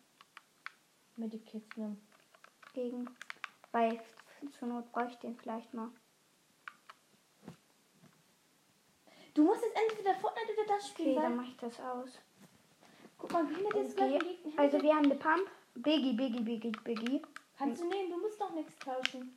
Medikits 1.16 1.76
nehmen. 1.76 2.00
Gegen. 2.74 3.08
Weil 3.72 4.00
zur 4.58 4.68
Not 4.68 4.90
bräuchte 4.92 5.12
ich 5.12 5.18
den 5.20 5.36
vielleicht 5.36 5.72
mal. 5.74 5.90
Du 9.34 9.44
musst 9.44 9.62
jetzt 9.62 9.76
entweder 9.76 10.14
Fortnite 10.14 10.52
oder 10.54 10.66
das 10.66 10.84
Okay, 10.90 11.02
spielen. 11.02 11.14
dann 11.16 11.24
weil, 11.24 11.36
mache 11.36 11.48
ich 11.48 11.56
das 11.58 11.78
aus. 11.80 12.18
guck 13.18 13.32
mal, 13.32 13.46
dir 13.46 13.76
ist 13.82 13.98
Okay. 14.00 14.18
gleich. 14.18 14.58
Also 14.58 14.82
wir 14.82 14.94
haben 14.94 15.04
eine 15.04 15.14
Pump. 15.16 15.50
Biggie, 15.74 16.14
Biggie, 16.14 16.40
Biggie, 16.42 16.72
Biggie. 16.84 17.22
Kannst 17.58 17.82
du 17.82 17.88
nehmen, 17.88 18.10
du 18.10 18.18
musst 18.18 18.40
doch 18.40 18.52
nichts 18.54 18.74
tauschen. 18.78 19.34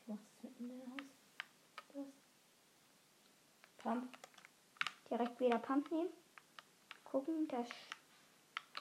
Ich 0.00 0.06
mach 0.06 0.16
das 0.16 0.42
mitten 0.42 0.70
in 0.70 0.78
dein 0.78 0.90
Haus. 0.92 1.06
Das. 1.92 2.06
Pump. 3.78 4.18
Direkt 5.10 5.40
wieder 5.40 5.58
Pump 5.58 5.90
nehmen. 5.90 6.08
Gucken, 7.04 7.46
das 7.48 7.68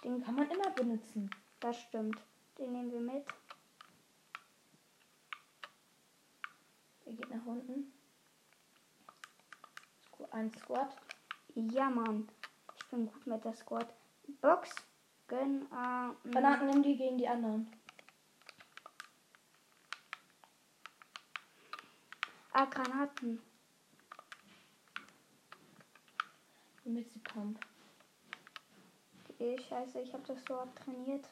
Ding, 0.03 0.23
Kann 0.23 0.35
man 0.35 0.49
immer 0.49 0.69
benutzen. 0.71 1.29
das 1.59 1.77
stimmt. 1.81 2.17
Den 2.57 2.71
nehmen 2.71 2.91
wir 2.93 2.99
mit. 3.01 3.25
Er 7.13 7.17
geht 7.17 7.29
nach 7.29 7.45
unten. 7.45 7.93
Ein 10.31 10.51
Squad. 10.51 10.95
Ja, 11.53 11.87
Mann. 11.87 12.27
Ich 12.75 12.85
bin 12.87 13.05
gut 13.05 13.27
mit 13.27 13.45
der 13.45 13.53
Squad. 13.53 13.93
Box. 14.41 14.73
Gönn. 15.27 15.67
Äh, 15.71 16.31
Granaten 16.31 16.71
nimm 16.71 16.81
die 16.81 16.97
gegen 16.97 17.19
die 17.19 17.27
anderen. 17.27 17.71
Ah, 22.51 22.65
Granaten. 22.65 23.43
Jetzt 26.83 27.13
die 27.13 27.19
Pump. 27.19 27.59
Eh, 29.37 29.59
scheiße, 29.59 30.01
ich 30.01 30.11
habe 30.13 30.23
das 30.23 30.43
so 30.45 30.57
abtrainiert. 30.57 31.29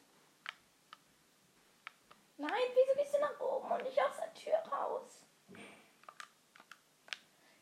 Nein, 2.36 2.50
wieso 2.72 2.96
gehst 2.96 3.14
du 3.14 3.20
nach 3.20 3.40
oben 3.40 3.68
und 3.72 3.82
nicht 3.82 4.00
aus 4.00 4.16
der 4.18 4.32
Tür 4.34 4.72
raus? 4.72 5.22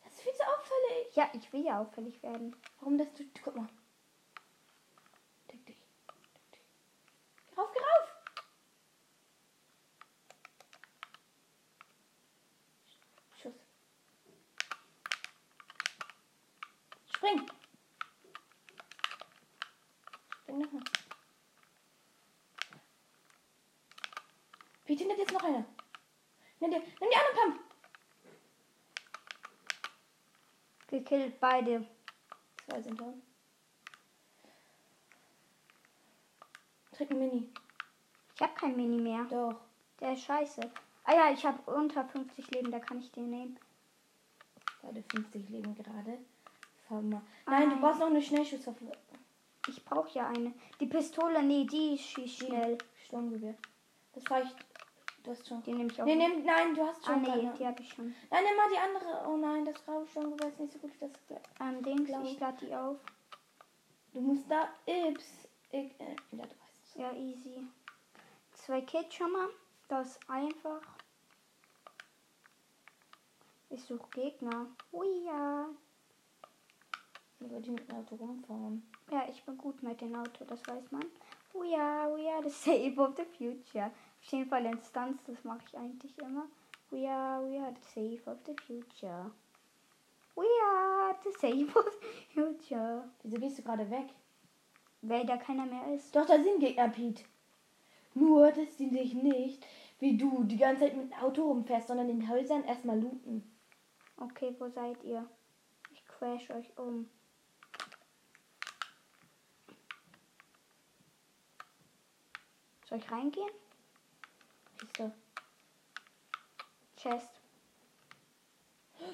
Das 0.03 0.13
ist 0.13 0.21
viel 0.21 0.33
zu 0.33 0.43
auffällig. 0.71 1.15
Ja, 1.15 1.29
ich 1.33 1.51
will 1.53 1.65
ja 1.65 1.79
auffällig 1.79 2.21
werden. 2.23 2.55
Warum 2.79 2.97
das 2.97 3.13
du. 3.13 3.23
Guck 3.43 3.55
mal. 3.55 3.67
Deck 5.51 5.65
dich. 5.65 5.77
Geh 7.49 7.55
rauf, 7.55 7.69
geh 7.73 7.79
rauf! 7.79 8.09
Schuss. 13.41 13.53
Spring! 17.13 17.49
Spring 20.41 20.59
nochmal. 20.59 20.83
Wie 24.85 24.95
dir 24.95 25.17
jetzt 25.17 25.31
noch 25.31 25.43
einer? 25.43 25.65
Nimm, 26.59 26.71
dir, 26.71 26.79
nimm 26.79 27.09
die 27.09 27.17
andere 27.17 27.33
Pump! 27.33 27.71
Gekillt 31.11 31.41
beide. 31.41 31.85
Zwei 32.65 32.81
sind 32.81 32.97
down. 32.97 33.21
Trick 36.93 37.09
Mini. 37.09 37.49
Ich 38.33 38.41
habe 38.41 38.53
kein 38.53 38.77
Mini 38.77 38.95
mehr. 39.01 39.25
Doch. 39.25 39.59
Der 39.99 40.13
ist 40.13 40.23
scheiße. 40.23 40.61
Ah 41.03 41.13
ja, 41.13 41.31
ich 41.33 41.45
habe 41.45 41.69
unter 41.69 42.05
50 42.05 42.51
Leben, 42.51 42.71
da 42.71 42.79
kann 42.79 43.01
ich 43.01 43.11
den 43.11 43.29
nehmen. 43.29 43.59
Beide 44.81 45.03
50 45.03 45.49
leben 45.49 45.75
gerade. 45.75 46.17
Mal. 46.89 47.21
Nein, 47.45 47.69
du 47.71 47.79
brauchst 47.81 47.99
noch 47.99 48.07
eine 48.07 48.21
Schnellschusswaffe. 48.21 48.89
Ich 49.67 49.83
brauche 49.83 50.17
ja 50.17 50.29
eine. 50.29 50.53
Die 50.79 50.87
Pistole, 50.87 51.43
nee, 51.43 51.65
die 51.65 51.97
schießt 51.97 52.45
schnell. 52.45 52.77
Sturmgewehr. 53.05 53.55
Das 54.13 54.31
reicht. 54.31 54.55
Du 55.23 55.31
hast 55.31 55.47
schon. 55.47 55.61
Die 55.63 55.73
nehme 55.73 55.91
ich 55.91 56.01
auch. 56.01 56.05
Nee, 56.05 56.15
nehm, 56.15 56.43
nein, 56.43 56.73
du 56.73 56.85
hast 56.85 57.01
ah, 57.03 57.13
schon. 57.13 57.21
nee, 57.21 57.27
keine. 57.27 57.53
die 57.53 57.65
habe 57.65 57.81
ich 57.81 57.93
schon. 57.93 58.15
Nein, 58.29 58.43
nimm 58.43 58.55
mal 58.55 58.69
die 58.69 58.77
andere. 58.77 59.29
Oh 59.29 59.37
nein, 59.37 59.65
das 59.65 59.83
graue 59.85 60.07
Sturmgewehr 60.07 60.49
ist 60.49 60.59
nicht 60.59 60.73
so 60.73 60.79
gut. 60.79 60.91
Das, 60.99 61.11
Ähm, 61.59 61.83
Dings, 61.83 62.05
Blau. 62.07 62.23
ich 62.23 62.39
lade 62.39 62.65
die 62.65 62.75
auf. 62.75 62.97
du 64.13 64.21
musst 64.21 64.49
da. 64.49 64.69
Ips. 64.85 65.47
Ich, 65.71 65.99
äh, 65.99 66.15
ja, 66.31 66.45
du 66.45 66.57
weißt 66.59 66.83
es. 66.85 66.95
Ja, 66.95 67.13
easy. 67.13 67.67
zwei 68.53 68.81
Kids 68.81 69.15
schon 69.15 69.31
mal. 69.31 69.49
Das 69.87 70.07
ist 70.11 70.29
einfach. 70.29 70.81
Ich 73.69 73.83
suche 73.83 74.09
Gegner. 74.11 74.67
Ui, 74.91 75.25
ja. 75.25 75.69
Über 77.39 77.59
die 77.59 77.71
mit 77.71 77.87
dem 77.89 77.97
Auto 77.97 78.15
rumfahren. 78.15 78.89
Ja, 79.09 79.25
ich 79.29 79.43
bin 79.45 79.57
gut 79.57 79.81
mit 79.81 79.99
dem 80.01 80.15
Auto, 80.15 80.43
das 80.45 80.65
weiß 80.67 80.91
man. 80.91 81.05
We 81.53 81.77
are, 81.77 82.15
we 82.15 82.29
are 82.29 82.43
the 82.43 82.49
save 82.49 82.97
of 83.01 83.15
the 83.15 83.25
future. 83.25 83.91
Auf 84.23 84.31
jeden 84.31 84.49
Fall 84.49 84.65
Instanz, 84.65 85.21
das 85.25 85.43
mache 85.43 85.61
ich 85.67 85.77
eigentlich 85.77 86.17
immer. 86.19 86.47
We 86.91 87.09
are, 87.09 87.43
we 87.43 87.59
are 87.59 87.73
the 87.73 87.81
save 87.93 88.29
of 88.29 88.37
the 88.45 88.55
future. 88.65 89.31
We 90.35 90.45
are 90.63 91.15
the 91.23 91.31
save 91.39 91.75
of 91.77 91.85
the 92.01 92.33
future. 92.33 93.03
Wieso 93.23 93.37
gehst 93.39 93.57
du 93.57 93.63
gerade 93.63 93.89
weg? 93.89 94.07
Weil 95.01 95.25
da 95.25 95.37
keiner 95.37 95.65
mehr 95.65 95.93
ist. 95.95 96.15
Doch, 96.15 96.25
da 96.25 96.41
sind 96.41 96.59
Gegner, 96.59 96.89
Pete. 96.89 97.23
Nur, 98.13 98.51
dass 98.51 98.75
die 98.77 98.89
sich 98.89 99.13
nicht, 99.13 99.65
wie 99.99 100.17
du, 100.17 100.43
die 100.43 100.57
ganze 100.57 100.83
Zeit 100.83 100.95
mit 100.95 101.11
dem 101.11 101.19
Auto 101.19 101.43
rumfährst, 101.43 101.87
sondern 101.87 102.09
in 102.09 102.19
den 102.19 102.29
Häusern 102.29 102.63
erstmal 102.65 102.99
looten. 102.99 103.43
Okay, 104.17 104.55
wo 104.59 104.69
seid 104.69 105.03
ihr? 105.03 105.27
Ich 105.93 106.05
crash 106.05 106.49
euch 106.51 106.77
um. 106.77 107.09
Soll 112.87 112.99
ich 112.99 113.11
reingehen? 113.11 113.49
Du? 114.97 115.11
Chest. 116.97 117.29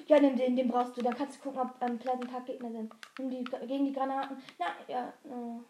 Ja, 0.06 0.20
nimm 0.20 0.36
den, 0.36 0.56
den 0.56 0.68
brauchst 0.68 0.96
du. 0.96 1.02
Dann 1.02 1.14
kannst 1.14 1.38
du 1.38 1.42
gucken, 1.42 1.60
ob 1.60 1.82
am 1.82 1.98
Pleasant 1.98 2.30
Park 2.30 2.46
Gegner 2.46 2.70
sind. 2.70 2.94
Nimm 3.18 3.30
die 3.30 3.44
gegen 3.66 3.86
die 3.86 3.92
Granaten. 3.92 4.42
Na, 4.58 4.66
ja. 4.86 5.12
No. 5.24 5.64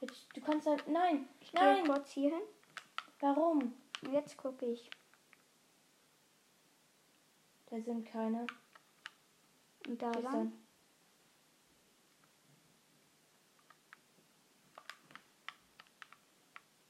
Jetzt, 0.00 0.28
du 0.34 0.40
kannst 0.40 0.66
halt. 0.66 0.86
Nein, 0.88 1.28
Ich 1.40 1.52
nein. 1.52 1.84
kurz 1.86 2.12
hier 2.12 2.30
hin. 2.30 2.42
Warum? 3.20 3.74
Jetzt 4.10 4.36
gucke 4.36 4.66
ich. 4.66 4.88
Da 7.66 7.80
sind 7.80 8.04
keine. 8.06 8.46
Und 9.86 10.00
da 10.00 10.10
lang. 10.12 10.52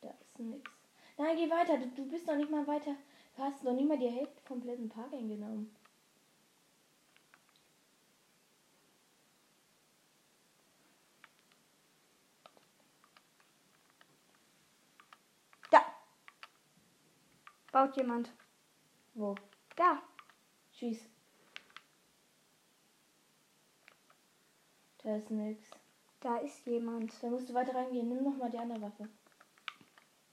Da 0.00 0.10
ist 0.10 0.38
nix. 0.38 0.69
Nein, 1.20 1.36
geh 1.36 1.50
weiter. 1.50 1.76
Du, 1.76 1.86
du 1.90 2.08
bist 2.08 2.26
noch 2.26 2.34
nicht 2.36 2.50
mal 2.50 2.66
weiter. 2.66 2.96
Du 3.36 3.42
hast 3.42 3.62
noch 3.62 3.74
nicht 3.74 3.86
mal 3.86 3.98
die 3.98 4.08
Hälfte 4.08 4.40
vom 4.44 4.58
Pleasant 4.58 4.90
Park 4.90 5.12
eingenommen. 5.12 5.76
Da. 15.70 15.84
Baut 17.70 17.94
jemand. 17.98 18.32
Wo? 19.12 19.34
Da. 19.76 20.02
Schieß. 20.72 21.06
Da 25.02 25.16
ist 25.16 25.30
nix. 25.30 25.70
Da 26.20 26.38
ist 26.38 26.66
jemand. 26.66 27.12
Da 27.22 27.28
musst 27.28 27.50
du 27.50 27.52
weiter 27.52 27.74
reingehen. 27.74 28.08
Nimm 28.08 28.24
noch 28.24 28.38
mal 28.38 28.50
die 28.50 28.58
andere 28.58 28.80
Waffe. 28.80 29.06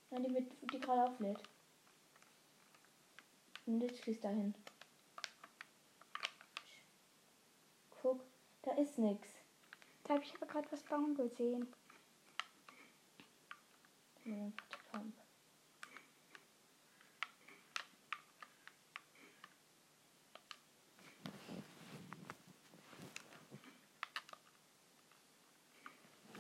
Nein, 0.10 0.24
die, 0.24 0.30
mit, 0.30 0.52
die 0.74 0.80
gerade 0.80 1.04
auflädt. 1.04 1.42
Und 3.66 3.82
jetzt 3.82 4.04
schießt 4.04 4.24
dahin. 4.24 4.56
Guck, 8.02 8.24
da 8.62 8.72
ist 8.76 8.98
nix. 8.98 9.28
Da 10.04 10.14
habe 10.14 10.24
ich 10.24 10.34
aber 10.36 10.46
gerade 10.46 10.72
was 10.72 10.84
bauen 10.84 11.16
gesehen. 11.16 11.68
Ja. 14.24 14.52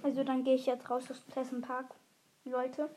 Also 0.07 0.23
dann 0.23 0.45
gehe 0.45 0.55
ich 0.55 0.65
jetzt 0.65 0.89
raus 0.89 1.11
aus 1.11 1.19
Pleasant 1.19 1.67
Park. 1.67 1.93
Leute. 2.45 2.89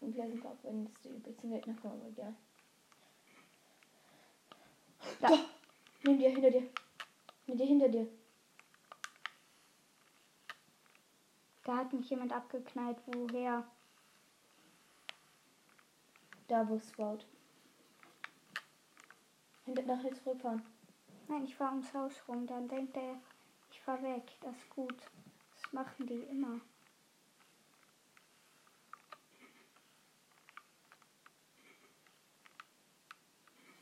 Und 0.00 0.14
wir 0.14 0.26
sind 0.28 0.46
auch, 0.46 0.56
wenn 0.62 0.86
es 0.86 1.00
die 1.02 1.08
übelsten 1.08 1.50
Gegner 1.50 1.74
kommen, 1.74 2.00
aber 2.00 2.08
egal. 2.08 2.34
Da. 5.20 5.30
Nimm 6.04 6.18
dir, 6.18 6.30
hinter 6.30 6.50
dir. 6.50 6.68
Nimm 7.46 7.56
dir, 7.56 7.66
hinter 7.66 7.88
dir. 7.88 8.08
Da 11.64 11.76
hat 11.76 11.92
mich 11.92 12.08
jemand 12.08 12.32
abgeknallt. 12.32 12.98
Woher? 13.06 13.66
Da, 16.46 16.68
wo 16.68 16.76
es 16.76 16.92
baut. 16.92 17.26
Hinter, 19.64 19.82
nach 19.82 20.02
jetzt 20.02 20.22
zurückfahren. 20.22 20.62
Nein, 21.26 21.44
ich 21.44 21.54
fahre 21.54 21.72
ums 21.72 21.92
Haus 21.92 22.22
rum. 22.28 22.46
Dann 22.46 22.68
denkt 22.68 22.96
er, 22.96 23.20
ich 23.70 23.80
fahre 23.80 24.02
weg. 24.02 24.32
Das 24.40 24.56
ist 24.56 24.70
gut. 24.70 24.96
Das 25.52 25.72
machen 25.72 26.06
die 26.06 26.22
immer. 26.22 26.60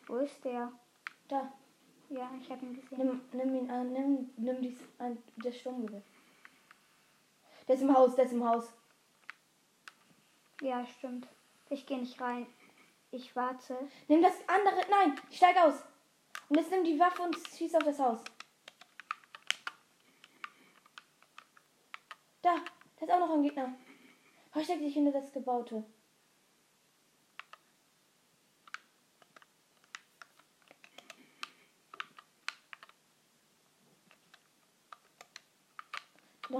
Wo 0.06 0.16
ist 0.16 0.44
der? 0.44 0.72
Da. 1.28 1.52
Ja, 2.08 2.30
ich 2.40 2.50
habe 2.50 2.64
ihn 2.64 2.74
gesehen. 2.74 2.98
Nimm, 2.98 3.20
nimm 3.32 3.54
ihn 3.54 3.70
an, 3.70 3.92
nimm, 3.92 4.30
nimm 4.36 4.62
dies, 4.62 4.78
an, 4.98 5.18
das 5.38 5.58
Sturmgewehr. 5.58 6.02
Der 7.66 7.74
ist 7.74 7.82
im 7.82 7.96
Haus, 7.96 8.14
der 8.14 8.26
ist 8.26 8.32
im 8.32 8.48
Haus. 8.48 8.72
Ja, 10.60 10.86
stimmt. 10.86 11.26
Ich 11.68 11.84
gehe 11.84 11.98
nicht 11.98 12.20
rein. 12.20 12.46
Ich 13.10 13.34
warte. 13.34 13.76
Nimm 14.06 14.22
das 14.22 14.34
andere, 14.46 14.80
nein, 14.88 15.20
steig 15.32 15.56
aus. 15.56 15.82
Und 16.48 16.58
jetzt 16.58 16.70
nimm 16.70 16.84
die 16.84 16.98
Waffe 16.98 17.22
und 17.22 17.36
schieß 17.56 17.74
auf 17.74 17.82
das 17.82 17.98
Haus. 17.98 18.20
Da, 22.42 22.54
da 22.98 23.06
ist 23.06 23.12
auch 23.12 23.18
noch 23.18 23.34
ein 23.34 23.42
Gegner. 23.42 23.74
Versteck 24.52 24.78
dich 24.78 24.94
hinter 24.94 25.12
das 25.12 25.32
Gebaute. 25.32 25.84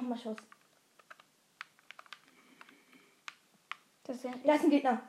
Nochmal 0.07 0.23
Schuss. 0.23 0.37
Das 4.05 4.23
sind, 4.23 4.47
Da 4.47 4.55
ist 4.55 4.63
ein 4.63 4.71
Gegner. 4.71 5.03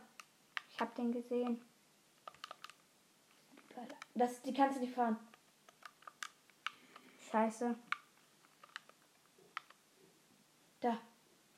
ich 0.72 0.80
habe 0.80 0.96
den 0.96 1.12
gesehen. 1.12 1.64
Das, 4.16 4.42
die 4.42 4.52
kannst 4.52 4.78
du 4.78 4.82
nicht 4.82 4.96
fahren. 4.96 5.16
Scheiße. 7.30 7.76
Da. 10.80 10.98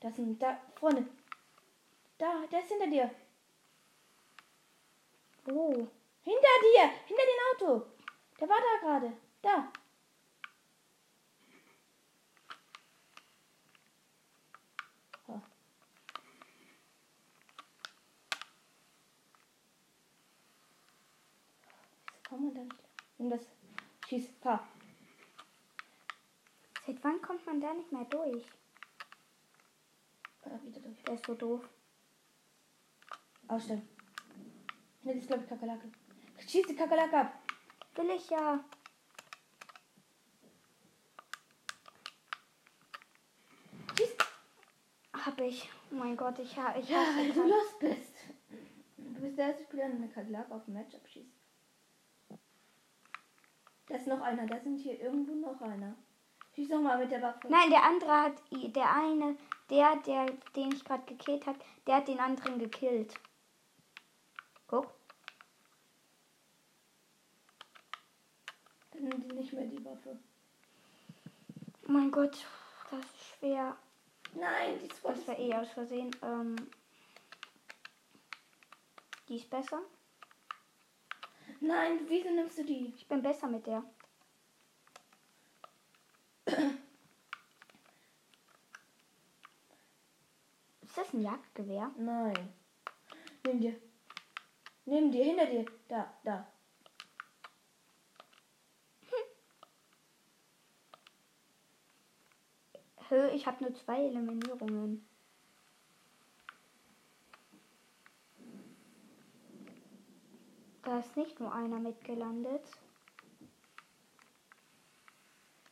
Das 0.00 0.16
sind 0.16 0.42
da 0.42 0.60
vorne. 0.74 1.08
Da, 2.18 2.46
der 2.52 2.62
ist 2.62 2.68
hinter 2.68 2.88
dir. 2.88 3.10
Wo? 5.46 5.88
Hinter 6.20 6.56
dir! 6.62 6.90
Hinter 7.06 7.22
dem 7.22 7.68
Auto! 7.70 7.86
Der 8.38 8.48
war 8.50 8.58
da 8.58 8.86
gerade. 8.86 9.16
Da. 9.40 9.72
Oh. 15.30 15.40
Wieso 22.12 22.22
kommt 22.28 22.29
man 22.44 22.54
da 22.54 22.62
nicht? 22.62 22.84
Nimm 23.18 23.30
das. 23.30 23.46
Schieß. 24.08 24.28
Fahr. 24.40 24.66
Seit 26.86 27.02
wann 27.04 27.20
kommt 27.22 27.44
man 27.46 27.60
da 27.60 27.72
nicht 27.74 27.92
mehr 27.92 28.04
durch? 28.04 28.44
Fahr 30.42 30.62
wieder 30.64 30.80
durch. 30.80 31.02
Der 31.02 31.14
ist 31.14 31.26
so 31.26 31.34
doof. 31.34 31.68
Ausstellen. 33.48 33.88
Hinter 35.02 35.14
dir 35.14 35.20
ist, 35.20 35.26
glaube 35.26 35.42
ich, 35.42 35.48
Kakerlake. 35.48 35.90
Schieß 36.38 36.66
die 36.66 36.74
Kakerlake 36.76 37.16
ab. 37.16 37.32
Will 37.94 38.10
ich 38.10 38.28
ja. 38.30 38.64
Schieß. 43.96 44.16
Hab 45.12 45.40
ich. 45.40 45.70
Oh 45.90 45.96
mein 45.96 46.16
Gott, 46.16 46.38
ich, 46.38 46.56
ha 46.56 46.76
ich 46.76 46.88
Ja, 46.88 47.04
weil 47.16 47.32
du 47.32 47.42
los 47.42 47.78
bist. 47.78 48.14
Du 48.96 49.20
bist 49.20 49.38
der 49.38 49.48
erste 49.48 49.64
Spieler, 49.64 49.88
der 49.88 49.96
eine 49.96 50.08
Kakerlake 50.08 50.54
auf 50.54 50.64
dem 50.64 50.74
Match 50.74 50.94
abschießt. 50.94 51.39
Da 53.90 53.96
ist 53.96 54.06
noch 54.06 54.20
einer. 54.20 54.46
Da 54.46 54.60
sind 54.60 54.76
hier 54.78 55.00
irgendwo 55.00 55.34
noch 55.34 55.60
einer. 55.60 55.96
Schieß 56.54 56.68
doch 56.68 56.80
mal 56.80 56.96
mit 56.96 57.10
der 57.10 57.20
Waffe. 57.22 57.48
Nein, 57.48 57.70
der 57.70 57.82
andere 57.82 58.12
hat, 58.12 58.42
der 58.50 58.94
eine, 58.94 59.36
der, 59.68 59.96
der, 60.06 60.26
den 60.54 60.72
ich 60.72 60.84
gerade 60.84 61.02
gekillt 61.06 61.44
hat, 61.44 61.56
der 61.86 61.96
hat 61.96 62.06
den 62.06 62.20
anderen 62.20 62.60
gekillt. 62.60 63.14
Guck. 64.68 64.94
Dann 68.92 69.08
nimm 69.08 69.20
die 69.22 69.34
nicht 69.34 69.52
mehr 69.52 69.66
die 69.66 69.84
Waffe. 69.84 70.16
Oh 71.88 71.92
mein 71.92 72.12
Gott, 72.12 72.46
das 72.92 73.00
ist 73.00 73.38
schwer. 73.38 73.76
Nein, 74.34 74.78
die 74.80 74.88
Das 75.02 75.26
war 75.26 75.36
eh 75.36 75.52
aus 75.54 75.70
Versehen. 75.70 76.14
Ähm, 76.22 76.54
Die 79.28 79.36
ist 79.36 79.50
besser. 79.50 79.82
Nein, 81.60 82.00
wieso 82.08 82.30
nimmst 82.30 82.58
du 82.58 82.64
die? 82.64 82.92
Ich 82.96 83.06
bin 83.06 83.22
besser 83.22 83.46
mit 83.46 83.66
der. 83.66 83.84
Ist 90.82 90.96
das 90.96 91.12
ein 91.12 91.20
Jagdgewehr? 91.20 91.90
Nein. 91.98 92.52
Nimm 93.46 93.60
dir. 93.60 93.80
Nimm 94.86 95.12
dir, 95.12 95.24
hinter 95.24 95.46
dir. 95.46 95.66
Da, 95.88 96.12
da. 96.24 96.46
Hö, 103.10 103.28
ich 103.30 103.46
habe 103.46 103.62
nur 103.64 103.74
zwei 103.74 104.06
Eliminierungen. 104.06 105.04
Da 110.90 110.98
ist 110.98 111.16
nicht 111.16 111.38
nur 111.38 111.54
einer 111.54 111.78
mitgelandet. 111.78 112.64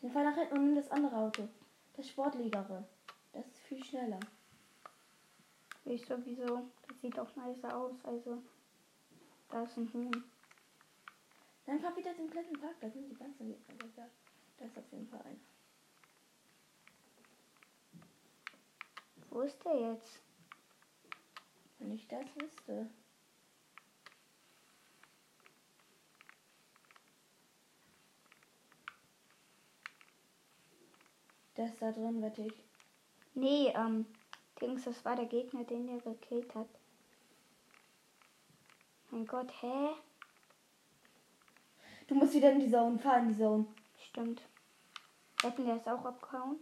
Dann 0.00 0.12
fahr 0.12 0.22
nach 0.22 0.36
hinten 0.36 0.54
und 0.54 0.64
nimm 0.66 0.76
das 0.76 0.92
andere 0.92 1.16
Auto. 1.16 1.48
Das 1.94 2.08
sportligere. 2.08 2.86
Das 3.32 3.44
ist 3.44 3.58
viel 3.66 3.82
schneller. 3.82 4.20
Ich 5.84 6.06
sowieso. 6.06 6.70
Das 6.86 7.00
sieht 7.00 7.18
auch 7.18 7.34
nicer 7.34 7.76
aus. 7.76 7.96
Also, 8.04 8.40
da 9.48 9.64
ist 9.64 9.76
ein 9.76 9.92
Huhn. 9.92 10.24
Dann 11.66 11.80
fahr 11.80 11.96
wieder 11.96 12.14
zum 12.14 12.30
kleinen 12.30 12.52
Park. 12.52 12.76
Da 12.80 12.88
sind 12.88 13.08
die 13.10 13.16
ganzen 13.16 13.48
Gegner. 13.48 13.88
Da, 13.96 14.08
da 14.58 14.66
ist 14.66 14.78
auf 14.78 14.92
jeden 14.92 15.08
Fall 15.08 15.22
einer. 15.22 15.40
Wo 19.30 19.40
ist 19.40 19.64
der 19.64 19.80
jetzt? 19.80 20.22
Wenn 21.80 21.90
ich 21.90 22.06
das 22.06 22.24
wüsste. 22.36 22.88
Der 31.58 31.66
ist 31.66 31.82
da 31.82 31.90
drin, 31.90 32.22
wette 32.22 32.42
ich. 32.42 32.64
Nee, 33.34 33.72
ähm, 33.74 34.06
Dings, 34.60 34.84
das 34.84 35.04
war 35.04 35.16
der 35.16 35.26
Gegner, 35.26 35.64
den 35.64 35.88
er 35.88 35.98
gekillt 36.00 36.54
hat. 36.54 36.68
Mein 39.10 39.26
Gott, 39.26 39.50
hä? 39.60 39.88
Du 42.06 42.14
musst 42.14 42.34
wieder 42.34 42.52
in 42.52 42.60
die 42.60 42.70
Zone. 42.70 42.96
Fahr 42.98 43.18
in 43.18 43.28
die 43.28 43.38
Zone. 43.38 43.66
Stimmt. 44.08 44.40
Hätten 45.42 45.66
wir 45.66 45.74
es 45.74 45.86
auch 45.88 46.04
abgehauen? 46.04 46.58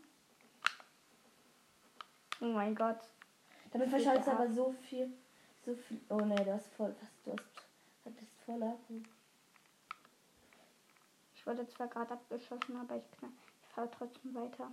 Oh 2.41 2.47
mein 2.47 2.75
Gott. 2.75 3.01
Damit 3.73 3.91
verschallst 3.91 4.27
du 4.27 4.33
ab. 4.33 4.41
aber 4.41 4.51
so 4.51 4.73
viel. 4.73 5.13
So 5.65 5.75
viel. 5.75 6.01
Oh 6.09 6.21
ne, 6.21 6.37
du 6.37 6.53
hast 6.55 6.69
voll. 6.75 6.95
Was, 7.01 7.11
du 7.23 7.33
hast. 7.33 7.69
Hattest 8.05 8.33
voll 8.47 8.63
Akku. 8.63 9.03
Ich 11.35 11.47
wurde 11.47 11.69
zwar 11.69 11.89
gerade 11.89 12.13
abgeschossen, 12.13 12.77
aber 12.77 12.97
ich, 12.97 13.05
ich 13.23 13.69
fahre 13.75 13.91
trotzdem 13.91 14.35
weiter. 14.35 14.71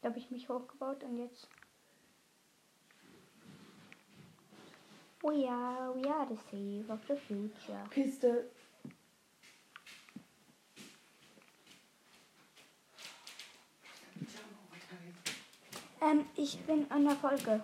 Da 0.00 0.08
habe 0.08 0.18
ich 0.18 0.30
mich 0.30 0.48
hochgebaut 0.48 1.04
und 1.04 1.18
jetzt. 1.18 1.48
We 5.22 5.46
are, 5.46 5.94
we 5.94 6.08
are 6.08 6.26
the 6.26 6.36
save 6.50 6.90
of 6.90 7.00
the 7.06 7.16
future. 7.16 7.84
Kiste. 7.90 8.50
Ähm, 16.00 16.24
ich 16.34 16.58
bin 16.60 16.90
an 16.90 17.04
der 17.04 17.16
Folge. 17.16 17.62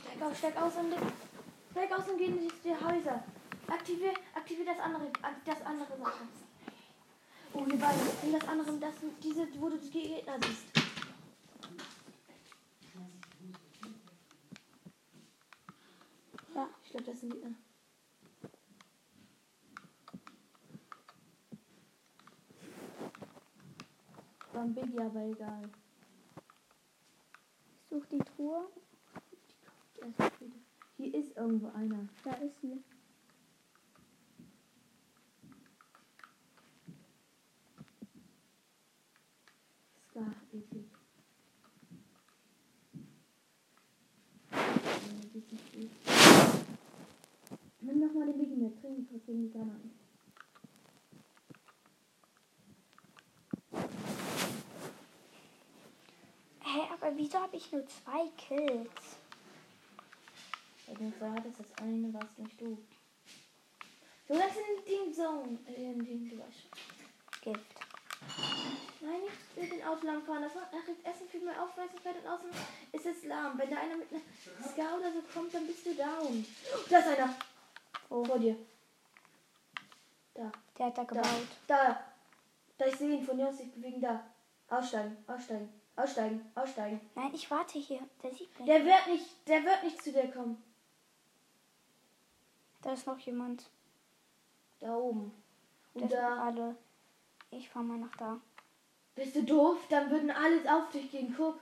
Steig 0.00 0.22
aus, 0.22 0.38
steig 0.38 0.56
aus 0.56 0.76
und 0.76 0.94
steig 1.72 1.92
aus 1.92 2.08
und 2.08 2.18
geh 2.18 2.26
in 2.26 2.38
die, 2.38 2.52
die 2.62 2.70
Häuser. 2.70 3.24
Aktivier, 3.66 4.12
aktivier 4.34 4.66
das 4.66 4.78
andere, 4.78 5.10
das 5.44 5.62
andere 5.62 5.98
Sache. 5.98 6.28
Oh, 7.62 7.66
hier 7.66 7.78
beide. 7.78 7.98
Nimm 8.22 8.32
das 8.32 8.48
andere, 8.48 8.78
das, 8.78 8.94
diese, 9.22 9.46
wo 9.60 9.68
du 9.68 9.78
die 9.78 9.90
Gegner 9.90 10.36
siehst. 10.44 10.66
Ja. 16.54 16.68
Ich 16.82 16.90
glaube, 16.90 17.04
das 17.04 17.20
sind 17.20 17.32
Gegner. 17.32 17.54
War 24.52 24.62
ein 24.62 24.74
Biggie, 24.74 25.00
aber 25.00 25.20
egal. 25.20 25.70
Ich 27.80 27.88
suche 27.88 28.08
die 28.10 28.18
Truhe. 28.18 28.68
Hier 30.96 31.14
ist 31.14 31.36
irgendwo 31.36 31.68
einer. 31.68 32.08
Da 32.24 32.32
ist 32.32 32.60
sie. 32.60 32.82
Ska, 40.10 40.20
eklig. 40.52 40.84
Ja, 44.50 44.58
die 45.32 45.38
ist 45.38 45.52
nicht 45.52 45.72
gut. 45.72 45.90
Nimm 47.80 48.00
noch 48.00 48.12
mal 48.12 48.26
den 48.26 48.38
Biggie 48.38 48.56
mit. 48.56 48.78
Trink 48.78 49.08
kurz 49.08 49.24
gegen 49.24 49.44
die 49.44 49.50
Granaten. 49.50 49.90
Hä, 56.60 56.80
aber 56.92 57.16
wieso 57.16 57.31
habe 57.42 57.56
ich 57.56 57.72
nur 57.72 57.84
zwei 57.86 58.28
Kills? 58.36 58.90
Weil 60.86 60.96
du 60.96 61.12
so 61.18 61.30
hattest, 61.32 61.58
das 61.58 61.78
eine 61.78 62.12
warst 62.14 62.38
nicht 62.38 62.60
du. 62.60 62.78
Du 64.28 64.34
hast 64.34 64.56
in 64.56 64.84
den 64.84 65.14
Zone. 65.14 65.58
Äh, 65.66 65.90
in 65.90 66.04
den, 66.04 66.28
du 66.30 66.38
weißt 66.38 66.60
schon. 66.60 67.52
Gift. 67.52 67.66
Nein, 69.00 69.20
nicht 69.22 69.56
mit 69.56 69.72
den 69.72 69.86
Auto 69.86 70.06
langfahren. 70.06 70.42
Das 70.42 70.54
macht 70.54 70.68
Essen 70.72 71.28
viel 71.28 71.40
mehr 71.40 71.60
Aufmerksamkeit 71.60 72.16
und 72.22 72.30
außen 72.30 72.50
ist 72.92 73.06
es 73.06 73.24
lahm. 73.24 73.58
Wenn 73.58 73.70
da 73.70 73.78
einer 73.78 73.96
mit 73.96 74.08
einer 74.12 74.22
Ska 74.68 74.96
oder 74.96 75.12
so 75.12 75.22
kommt, 75.34 75.52
dann 75.52 75.66
bist 75.66 75.84
du 75.84 75.94
down. 75.94 76.46
Oh, 76.72 76.78
da 76.88 76.98
ist 76.98 77.08
einer. 77.08 77.34
Wo? 78.08 78.24
Vor 78.24 78.38
dir. 78.38 78.56
Da. 80.34 80.52
Der 80.78 80.86
hat 80.86 80.98
da 80.98 81.04
Da. 81.04 81.14
gebaut. 81.14 81.48
Da. 81.66 82.04
Da, 82.78 82.86
ich 82.86 82.96
sehe 82.96 83.16
ihn 83.16 83.24
von 83.26 83.36
hier 83.36 83.48
aus 83.48 83.58
sich 83.58 83.72
bewegen. 83.72 84.00
Da. 84.00 84.24
Aussteigen, 84.68 85.16
aussteigen, 85.26 85.68
aussteigen, 85.96 86.50
aussteigen. 86.54 87.00
Nein, 87.14 87.34
ich 87.34 87.50
warte 87.50 87.78
hier. 87.78 88.00
Der 88.22 88.32
sieht 88.32 88.58
mich. 88.58 88.66
Der 88.66 88.84
wird 88.84 89.06
nicht, 89.08 89.48
der 89.48 89.64
wird 89.64 89.84
nicht 89.84 90.02
zu 90.02 90.12
dir 90.12 90.30
kommen. 90.30 90.62
Da 92.82 92.92
ist 92.92 93.06
noch 93.06 93.18
jemand. 93.20 93.70
Da 94.80 94.94
oben. 94.94 95.32
Und 95.94 96.12
da. 96.12 96.50
gerade. 96.50 96.76
Ich 97.50 97.68
fahr 97.68 97.82
mal 97.82 97.98
nach 97.98 98.16
da. 98.16 98.40
Bist 99.14 99.36
du 99.36 99.44
doof? 99.44 99.78
Dann 99.88 100.10
würden 100.10 100.30
alles 100.30 100.66
auf 100.66 100.90
dich 100.90 101.10
gehen. 101.10 101.34
Guck. 101.36 101.60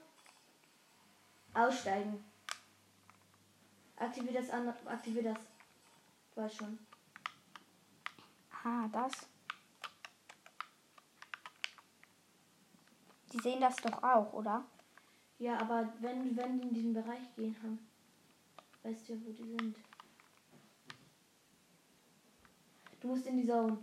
Aussteigen. 1.52 2.24
Aktivier 3.96 4.40
das 4.40 4.50
andere. 4.50 4.74
Aktivier 4.86 5.24
das. 5.24 5.38
Du 6.34 6.40
weißt 6.40 6.56
schon. 6.56 6.78
Ah, 8.64 8.88
das. 8.92 9.28
Die 13.32 13.38
sehen 13.38 13.60
das 13.60 13.76
doch 13.76 14.02
auch, 14.02 14.32
oder? 14.32 14.64
Ja, 15.38 15.58
aber 15.58 15.92
wenn, 16.00 16.36
wenn 16.36 16.60
die 16.60 16.68
in 16.68 16.74
diesen 16.74 16.94
Bereich 16.94 17.34
gehen 17.36 17.56
haben, 17.62 17.78
weißt 18.82 19.08
du 19.08 19.12
ja, 19.14 19.18
wo 19.24 19.32
die 19.32 19.56
sind. 19.56 19.76
Du 23.00 23.08
musst 23.08 23.26
in 23.26 23.38
die 23.38 23.46
Zone. 23.46 23.78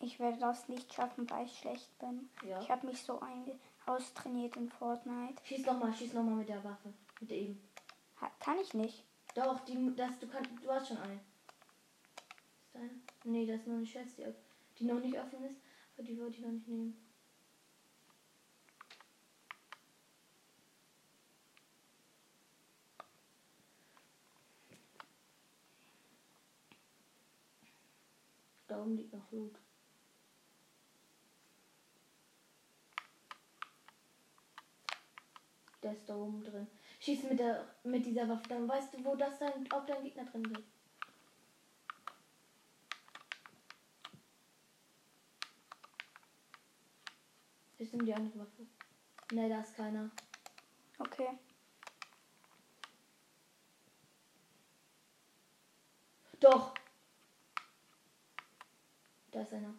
Ich 0.00 0.18
werde 0.18 0.38
das 0.38 0.68
nicht 0.68 0.92
schaffen, 0.92 1.28
weil 1.30 1.46
ich 1.46 1.58
schlecht 1.58 1.98
bin. 1.98 2.28
Ja. 2.46 2.60
Ich 2.60 2.70
habe 2.70 2.86
mich 2.86 3.02
so 3.02 3.20
austrainiert 3.86 4.56
in 4.56 4.68
Fortnite. 4.68 5.42
Schieß 5.44 5.66
nochmal, 5.66 5.94
schieß 5.94 6.12
nochmal 6.12 6.36
mit 6.36 6.48
der 6.48 6.62
Waffe. 6.62 6.92
Mit 7.20 7.30
der 7.30 7.38
eben. 7.38 7.68
Ha 8.20 8.30
kann 8.38 8.58
ich 8.58 8.74
nicht. 8.74 9.04
Doch, 9.34 9.60
die, 9.60 9.94
das, 9.96 10.18
du 10.18 10.28
kannst, 10.28 10.50
du 10.62 10.70
hast 10.70 10.88
schon 10.88 10.98
eine. 10.98 11.20
Ist 12.74 12.80
eine? 12.80 12.90
Nee, 13.24 13.46
das 13.46 13.60
ist 13.60 13.66
noch 13.66 13.76
eine 13.76 13.84
Chest, 13.84 14.18
die, 14.18 14.24
die 14.78 14.84
noch 14.84 15.00
nicht 15.00 15.18
offen 15.18 15.44
ist, 15.44 15.60
aber 15.94 16.02
die 16.02 16.18
wollte 16.18 16.36
ich 16.36 16.42
noch 16.42 16.50
nicht 16.50 16.68
nehmen. 16.68 17.00
Da 28.66 28.80
oben 28.80 28.96
liegt 28.96 29.12
noch 29.12 29.30
Loot. 29.30 29.58
Der 35.82 35.92
ist 35.92 36.08
da 36.08 36.16
oben 36.16 36.42
drin. 36.42 36.66
Schieß 36.98 37.24
mit, 37.24 37.38
der, 37.38 37.68
mit 37.84 38.06
dieser 38.06 38.28
Waffe, 38.28 38.48
dann 38.48 38.66
weißt 38.66 38.94
du, 38.94 39.04
wo 39.04 39.14
das 39.14 39.38
dein, 39.38 39.70
ob 39.72 39.86
dein 39.86 40.02
Gegner 40.02 40.24
drin 40.24 40.44
ist. 40.46 40.73
Nehme 47.94 48.06
die 48.06 48.14
andere 48.14 48.40
Waffe. 48.40 48.66
Ne, 49.30 49.48
da 49.48 49.60
ist 49.60 49.76
keiner. 49.76 50.10
Okay. 50.98 51.28
Doch! 56.40 56.74
Da 59.30 59.42
ist 59.42 59.52
einer. 59.52 59.72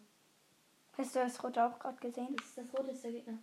Hast 0.94 1.14
du 1.14 1.20
das 1.20 1.44
Rote 1.44 1.66
auch 1.66 1.78
gerade 1.78 1.98
gesehen? 1.98 2.34
Das 2.38 2.46
ist 2.46 2.58
das 2.58 2.74
rote 2.74 2.92
ist 2.92 3.04
der 3.04 3.12
Gegner. 3.12 3.38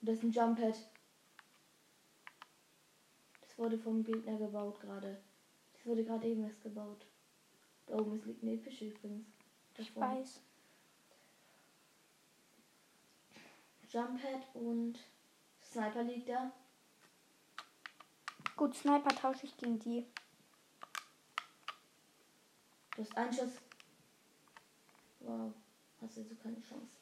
Das 0.00 0.18
ist 0.18 0.22
ein 0.22 0.30
Jump 0.30 0.60
Pad. 0.60 0.76
Das 3.40 3.58
wurde 3.58 3.78
vom 3.78 4.04
Gegner 4.04 4.38
gebaut 4.38 4.78
gerade. 4.78 5.20
Das 5.72 5.84
wurde 5.86 6.04
gerade 6.04 6.28
eben 6.28 6.44
erst 6.44 6.62
gebaut. 6.62 7.04
Da 7.86 7.96
oben 7.96 8.14
ist 8.14 8.26
liegt 8.26 8.44
eine 8.44 8.52
epische 8.52 8.84
übrigens. 8.86 9.26
Da 9.74 9.82
Ich 9.82 9.96
weiß. 9.96 10.40
Jump 13.90 14.20
Pad 14.20 14.42
und 14.54 14.98
Sniper 15.62 16.02
liegt 16.02 16.28
da. 16.28 16.52
Gut, 18.56 18.74
Sniper 18.74 19.14
tausche 19.14 19.46
ich 19.46 19.56
gegen 19.56 19.78
die. 19.78 20.06
Du 22.94 23.02
hast 23.02 23.16
einen 23.16 23.32
Schuss. 23.32 23.52
Wow. 25.20 25.52
Hast 26.00 26.18
also 26.18 26.34
keine 26.36 26.60
Chance. 26.60 26.97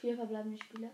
Vier 0.00 0.14
verbleibende 0.14 0.62
Spieler. 0.62 0.92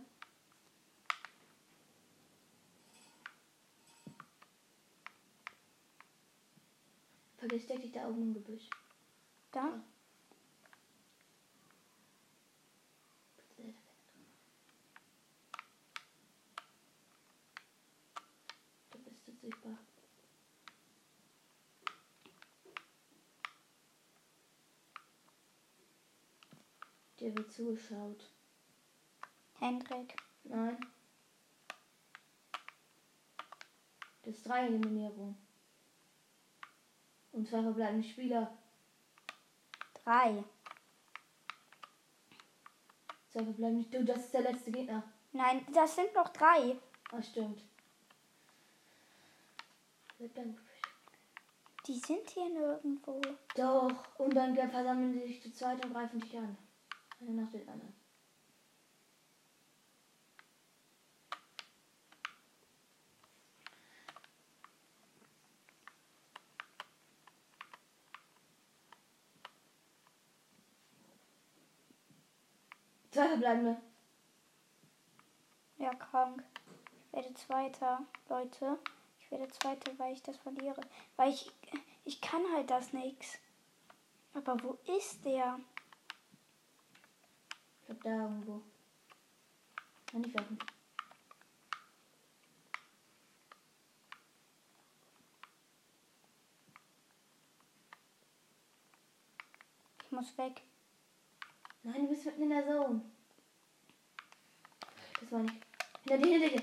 Versteck 7.37 7.83
dich 7.83 7.93
da 7.93 8.09
oben 8.09 8.23
im 8.23 8.35
Gebüsch. 8.35 8.71
Da? 9.53 9.85
Du 18.91 18.99
bist 19.01 19.27
jetzt 19.27 19.41
sichtbar. 19.43 19.79
Dir 27.21 27.37
wird 27.37 27.53
zugeschaut. 27.53 28.31
Hendrik. 29.65 30.15
Nein. 30.43 30.79
Das 34.23 34.35
ist 34.35 34.47
drei 34.47 34.67
Eliminierung. 34.67 35.39
Und 37.33 37.49
zwei 37.49 37.63
verbleibende 37.63 38.07
Spieler. 38.07 38.59
Drei. 40.03 40.45
Zwei 43.31 43.45
verbleibende. 43.45 43.89
Du, 43.89 44.05
das 44.05 44.27
ist 44.27 44.35
der 44.35 44.43
letzte 44.43 44.71
Gegner. 44.71 45.03
Nein, 45.33 45.67
das 45.73 45.97
sind 45.97 46.15
noch 46.15 46.29
drei. 46.29 46.77
Ah, 47.11 47.23
stimmt. 47.23 47.63
Die 51.87 51.99
sind 51.99 52.29
hier 52.29 52.51
nirgendwo. 52.51 53.19
Doch. 53.57 54.19
Und 54.19 54.35
dann 54.35 54.55
versammeln 54.55 55.15
sie 55.15 55.27
sich 55.27 55.43
zu 55.43 55.51
zweit 55.51 55.83
und 55.83 55.95
greifen 55.95 56.21
dich 56.21 56.37
an. 56.37 56.59
Einer 57.19 57.43
nach 57.43 57.51
den 57.51 57.67
anderen. 57.67 58.04
Zwei 73.15 73.29
verbleibende. 73.29 73.81
Ja, 75.79 75.95
krank. 75.95 76.43
Ich 77.07 77.13
werde 77.13 77.33
Zweiter, 77.35 78.01
Leute. 78.29 78.77
Ich 79.21 79.31
werde 79.31 79.47
Zweiter, 79.53 79.97
weil 80.01 80.15
ich 80.15 80.23
das 80.25 80.37
verliere. 80.39 80.81
Weil 81.15 81.31
ich, 81.31 81.49
ich 82.05 82.21
kann 82.21 82.43
halt 82.53 82.71
das 82.71 82.93
nix. 82.93 83.39
Aber 84.33 84.61
wo 84.65 84.77
ist 84.99 85.25
der? 85.25 85.61
Ich 87.79 87.87
glaube 87.87 88.01
da 88.03 88.11
irgendwo. 88.11 88.63
Kann 90.07 90.23
nicht 90.23 90.37
werfen. 90.37 90.59
Ich 100.03 100.11
muss 100.11 100.37
weg. 100.37 100.63
Nein, 101.87 102.01
du 102.01 102.09
bist 102.09 102.25
mitten 102.25 102.45
in 102.45 102.49
der 102.49 102.67
Zone. 102.67 103.03
Das 105.21 105.31
war 105.31 105.41
nicht. 105.41 105.55
Hinter 106.09 106.17
dir, 106.17 106.39
hinter 106.39 106.49
dir. 106.49 106.63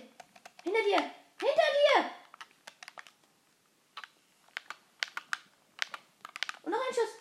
Hinter 0.64 0.84
dir! 0.84 0.98
Hinter 1.40 1.70
dir! 1.78 2.12
Und 6.64 6.72
noch 6.72 6.80
ein 6.80 6.94
Schuss. 6.94 7.14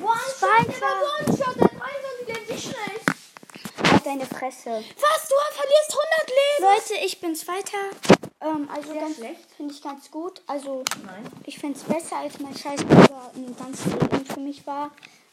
One-Shot, 0.00 0.36
Zweiter. 0.38 0.72
der 0.72 0.80
war 0.80 1.02
One-Shot, 1.20 1.56
der 1.56 1.64
hat 1.64 1.80
rein, 1.80 2.26
der 2.26 2.46
sich 2.46 2.62
schnell. 2.62 3.94
Auf 3.94 4.02
deine 4.02 4.26
Fresse. 4.26 4.70
Was? 4.70 5.28
Du 5.28 5.34
verlierst 5.52 5.90
100 5.90 6.28
Leben! 6.28 6.62
Leute, 6.62 6.94
ich 7.04 7.20
bin 7.20 7.36
Zweiter. 7.36 8.21
Ähm, 8.42 8.68
also 8.74 8.92
Sehr 8.92 9.00
ganz 9.00 9.16
schlecht. 9.16 9.50
finde 9.56 9.74
ich 9.74 9.82
ganz 9.82 10.10
gut. 10.10 10.42
Also 10.46 10.82
Nein. 11.04 11.24
ich 11.44 11.58
finde 11.58 11.78
es 11.78 11.84
besser, 11.84 12.16
als 12.16 12.38
mein 12.40 12.56
scheiß 12.56 12.84
Bruder 12.84 13.30
ein 13.34 13.56
ganzes 13.56 13.86
Leben 13.86 14.26
für 14.26 14.40
mich 14.40 14.66
war. 14.66 14.90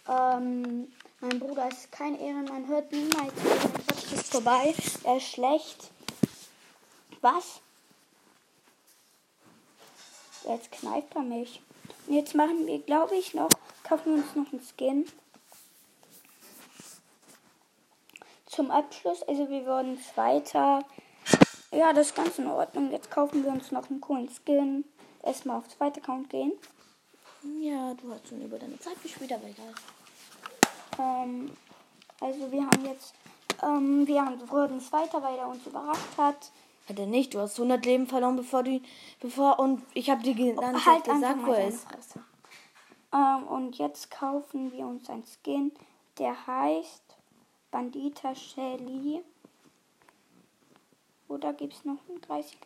Ähm, 0.07 0.91
mein 1.19 1.39
Bruder 1.39 1.67
ist 1.69 1.91
kein 1.91 2.19
Ehrenmann, 2.19 2.67
hört 2.67 2.91
niemals. 2.91 3.33
Mein 3.43 3.73
Podcast 3.73 4.13
ist 4.13 4.31
vorbei. 4.31 4.73
Er 5.03 5.17
ist 5.17 5.27
schlecht. 5.27 5.91
Was? 7.21 7.61
Jetzt 10.47 10.71
kneift 10.71 11.15
er 11.15 11.21
mich. 11.21 11.61
Und 12.07 12.13
jetzt 12.13 12.33
machen 12.35 12.65
wir, 12.65 12.79
glaube 12.79 13.15
ich, 13.15 13.33
noch, 13.33 13.49
kaufen 13.83 14.15
wir 14.15 14.23
uns 14.23 14.35
noch 14.35 14.51
einen 14.51 14.61
Skin. 14.61 15.05
Zum 18.45 18.71
Abschluss, 18.71 19.21
also 19.23 19.49
wir 19.49 19.65
wurden 19.65 20.01
Zweiter. 20.01 20.83
Ja, 21.71 21.93
das 21.93 22.07
ist 22.07 22.15
ganz 22.15 22.39
in 22.39 22.47
Ordnung. 22.47 22.91
Jetzt 22.91 23.11
kaufen 23.11 23.43
wir 23.43 23.51
uns 23.51 23.71
noch 23.71 23.89
einen 23.89 24.01
coolen 24.01 24.29
Skin. 24.29 24.85
Erstmal 25.23 25.57
auf 25.57 25.67
zweiter 25.69 26.01
Account 26.01 26.29
gehen. 26.29 26.53
Ja, 27.61 27.93
du 27.93 28.11
hast 28.11 28.27
schon 28.27 28.41
über 28.41 28.57
deine 28.57 28.79
Zeit 28.79 29.01
gespielt, 29.01 29.31
aber 29.31 29.47
egal. 29.47 29.73
Ähm, 30.97 31.51
also 32.19 32.51
wir 32.51 32.65
haben 32.65 32.85
jetzt, 32.85 33.13
ähm, 33.63 34.05
wir 34.07 34.25
haben, 34.25 34.49
wurden 34.49 34.81
Zweiter, 34.81 35.21
weil 35.23 35.37
er 35.37 35.47
uns 35.47 35.65
überrascht 35.65 36.17
hat. 36.17 36.51
Hat 36.87 36.99
er 36.99 37.05
nicht. 37.05 37.33
Du 37.33 37.39
hast 37.39 37.57
100 37.57 37.85
Leben 37.85 38.07
verloren, 38.07 38.35
bevor 38.35 38.63
du 38.63 38.81
bevor, 39.19 39.59
und 39.59 39.83
ich 39.93 40.09
habe 40.09 40.23
dir 40.23 40.33
genannt, 40.33 40.85
halt 40.85 41.03
gesagt, 41.03 41.45
wo 41.45 41.53
er 41.53 41.67
ist. 41.67 41.87
Ähm, 43.13 43.47
und 43.47 43.77
jetzt 43.77 44.11
kaufen 44.11 44.71
wir 44.71 44.85
uns 44.85 45.09
einen 45.09 45.23
Skin, 45.23 45.71
der 46.17 46.47
heißt 46.47 47.03
Bandita 47.71 48.35
Shelly. 48.35 49.23
Oder 51.29 51.53
gibt 51.53 51.73
es 51.73 51.85
noch 51.85 51.97
einen 52.09 52.19
30 52.21 52.57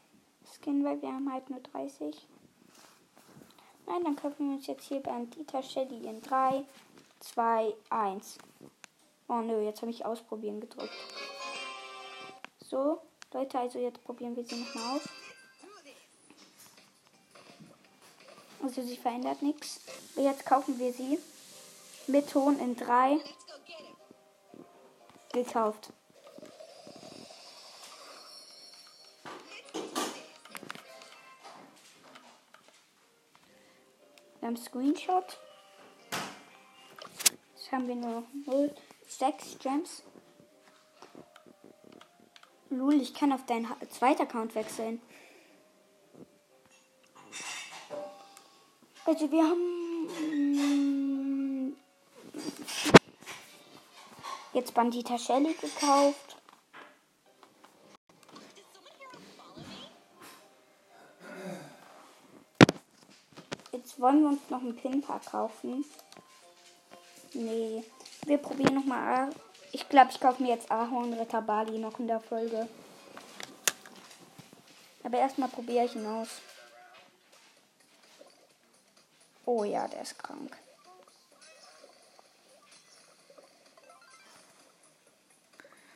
Skin, 0.52 0.84
weil 0.84 1.02
wir 1.02 1.10
haben 1.10 1.32
halt 1.32 1.50
nur 1.50 1.60
30. 1.60 2.28
Nein, 3.86 4.04
dann 4.04 4.16
kaufen 4.16 4.50
wir 4.50 4.56
uns 4.56 4.68
jetzt 4.68 4.86
hier 4.86 5.02
Bandita 5.02 5.62
Shelly 5.62 6.08
in 6.08 6.22
3, 6.22 6.64
2, 7.20 7.74
1. 7.90 8.38
Oh 9.28 9.42
nö, 9.42 9.62
jetzt 9.62 9.82
habe 9.82 9.92
ich 9.92 10.06
ausprobieren 10.06 10.62
gedrückt. 10.62 10.94
So, 12.60 13.02
Leute, 13.34 13.60
also 13.60 13.80
jetzt 13.80 14.04
probieren 14.04 14.36
wir 14.36 14.46
sie 14.46 14.56
nochmal 14.56 14.98
aus. 14.98 15.10
Also 18.62 18.82
sie 18.82 18.96
verändert 18.96 19.42
nichts. 19.42 19.82
Jetzt 20.16 20.46
kaufen 20.46 20.80
wir 20.80 20.94
sie. 20.94 21.20
Mit 22.08 22.30
Ton 22.30 22.58
in 22.60 22.78
3. 22.78 23.20
Gekauft. 25.34 25.92
Wir 34.44 34.50
haben 34.50 34.58
Screenshot. 34.58 35.40
Jetzt 37.56 37.72
haben 37.72 37.88
wir 37.88 37.96
nur 37.96 38.24
0, 38.46 38.76
6 39.08 39.58
Gems. 39.60 40.04
Lul, 42.70 42.96
ich 42.96 43.14
kann 43.14 43.32
auf 43.32 43.46
deinen 43.46 43.70
zweiten 43.90 44.24
Account 44.24 44.54
wechseln. 44.56 45.02
Also 49.06 49.32
wir 49.32 49.44
haben 49.44 50.08
mm, 51.70 51.78
jetzt 54.52 54.74
Bandita 54.74 55.18
Shelly 55.18 55.54
gekauft. 55.54 56.36
Jetzt 63.72 63.93
wollen 64.04 64.22
wir 64.22 64.30
uns 64.32 64.50
noch 64.50 64.60
einen 64.60 64.76
Pin-Pack 64.76 65.28
kaufen. 65.28 65.86
Nee, 67.34 67.86
wir 68.26 68.38
probieren 68.38 68.76
noch 68.76 68.84
mal. 68.84 69.30
Ich 69.72 69.88
glaube, 69.88 70.12
ich 70.12 70.20
kaufe 70.20 70.44
mir 70.44 70.50
jetzt 70.50 70.70
Ahornritter 70.70 71.42
Bali 71.42 71.80
noch 71.80 71.98
in 72.00 72.08
der 72.08 72.20
Folge. 72.20 72.68
Aber 75.04 75.18
erstmal 75.18 75.48
probiere 75.48 75.86
ich 75.86 75.96
ihn 75.96 76.06
aus. 76.06 76.42
Oh 79.46 79.64
ja, 79.64 79.88
der 79.88 80.02
ist 80.02 80.20
krank. 80.20 80.58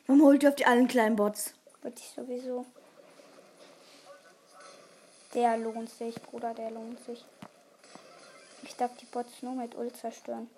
Warum 0.06 0.22
holt 0.22 0.42
ihr 0.42 0.48
auf 0.48 0.56
die 0.56 0.66
allen 0.66 0.88
kleinen 0.88 1.16
Bots? 1.16 1.52
Würde 1.82 1.98
ich 1.98 2.08
sowieso. 2.08 2.64
Der 5.34 5.58
lohnt 5.58 5.90
sich, 5.90 6.14
Bruder, 6.22 6.54
der 6.54 6.70
lohnt 6.70 7.04
sich. 7.04 7.22
Ich 8.68 8.76
darf 8.76 8.94
die 8.98 9.06
Bots 9.06 9.42
nur 9.42 9.54
mit 9.54 9.74
Ult 9.74 9.96
zerstören. 9.96 10.48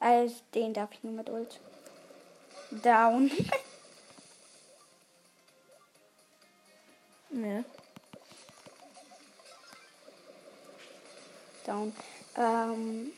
Also 0.00 0.34
den 0.54 0.74
darf 0.74 0.90
ich 0.92 1.02
nur 1.04 1.14
mit 1.14 1.30
Ult. 1.30 1.60
Down. 2.70 3.30
Ne. 7.30 7.64
Down. 11.66 11.92
Ähm. 12.36 13.12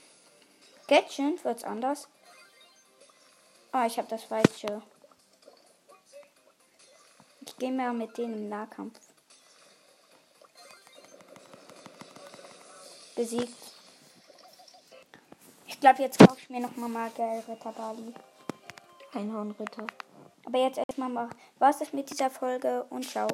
Gadget 0.88 1.44
wird's 1.44 1.64
anders. 1.64 2.09
Ah, 3.72 3.84
ich 3.84 3.99
habe 3.99 4.09
das 4.09 4.24
falsche. 4.24 4.80
Ich 7.59 7.61
gehe 7.61 7.72
mal 7.72 7.94
mit 7.94 8.18
denen 8.18 8.34
im 8.34 8.48
Nahkampf. 8.50 9.00
Besiegt. 13.14 13.54
Ich 15.66 15.80
glaube, 15.80 16.02
jetzt 16.02 16.18
kaufe 16.18 16.38
ich 16.38 16.50
mir 16.50 16.61
noch 16.61 16.76
mal 16.76 16.90
Magel 16.90 17.42
Ritter 17.48 17.72
Bali. 17.72 18.12
Einhornritter. 19.14 19.86
Aber 20.44 20.59
jetzt 20.59 20.76
erstmal 20.76 21.09
mal, 21.09 21.30
was 21.59 21.80
ist 21.80 21.94
mit 21.94 22.11
dieser 22.11 22.28
Folge 22.28 22.84
und 22.90 23.09
ciao. 23.09 23.26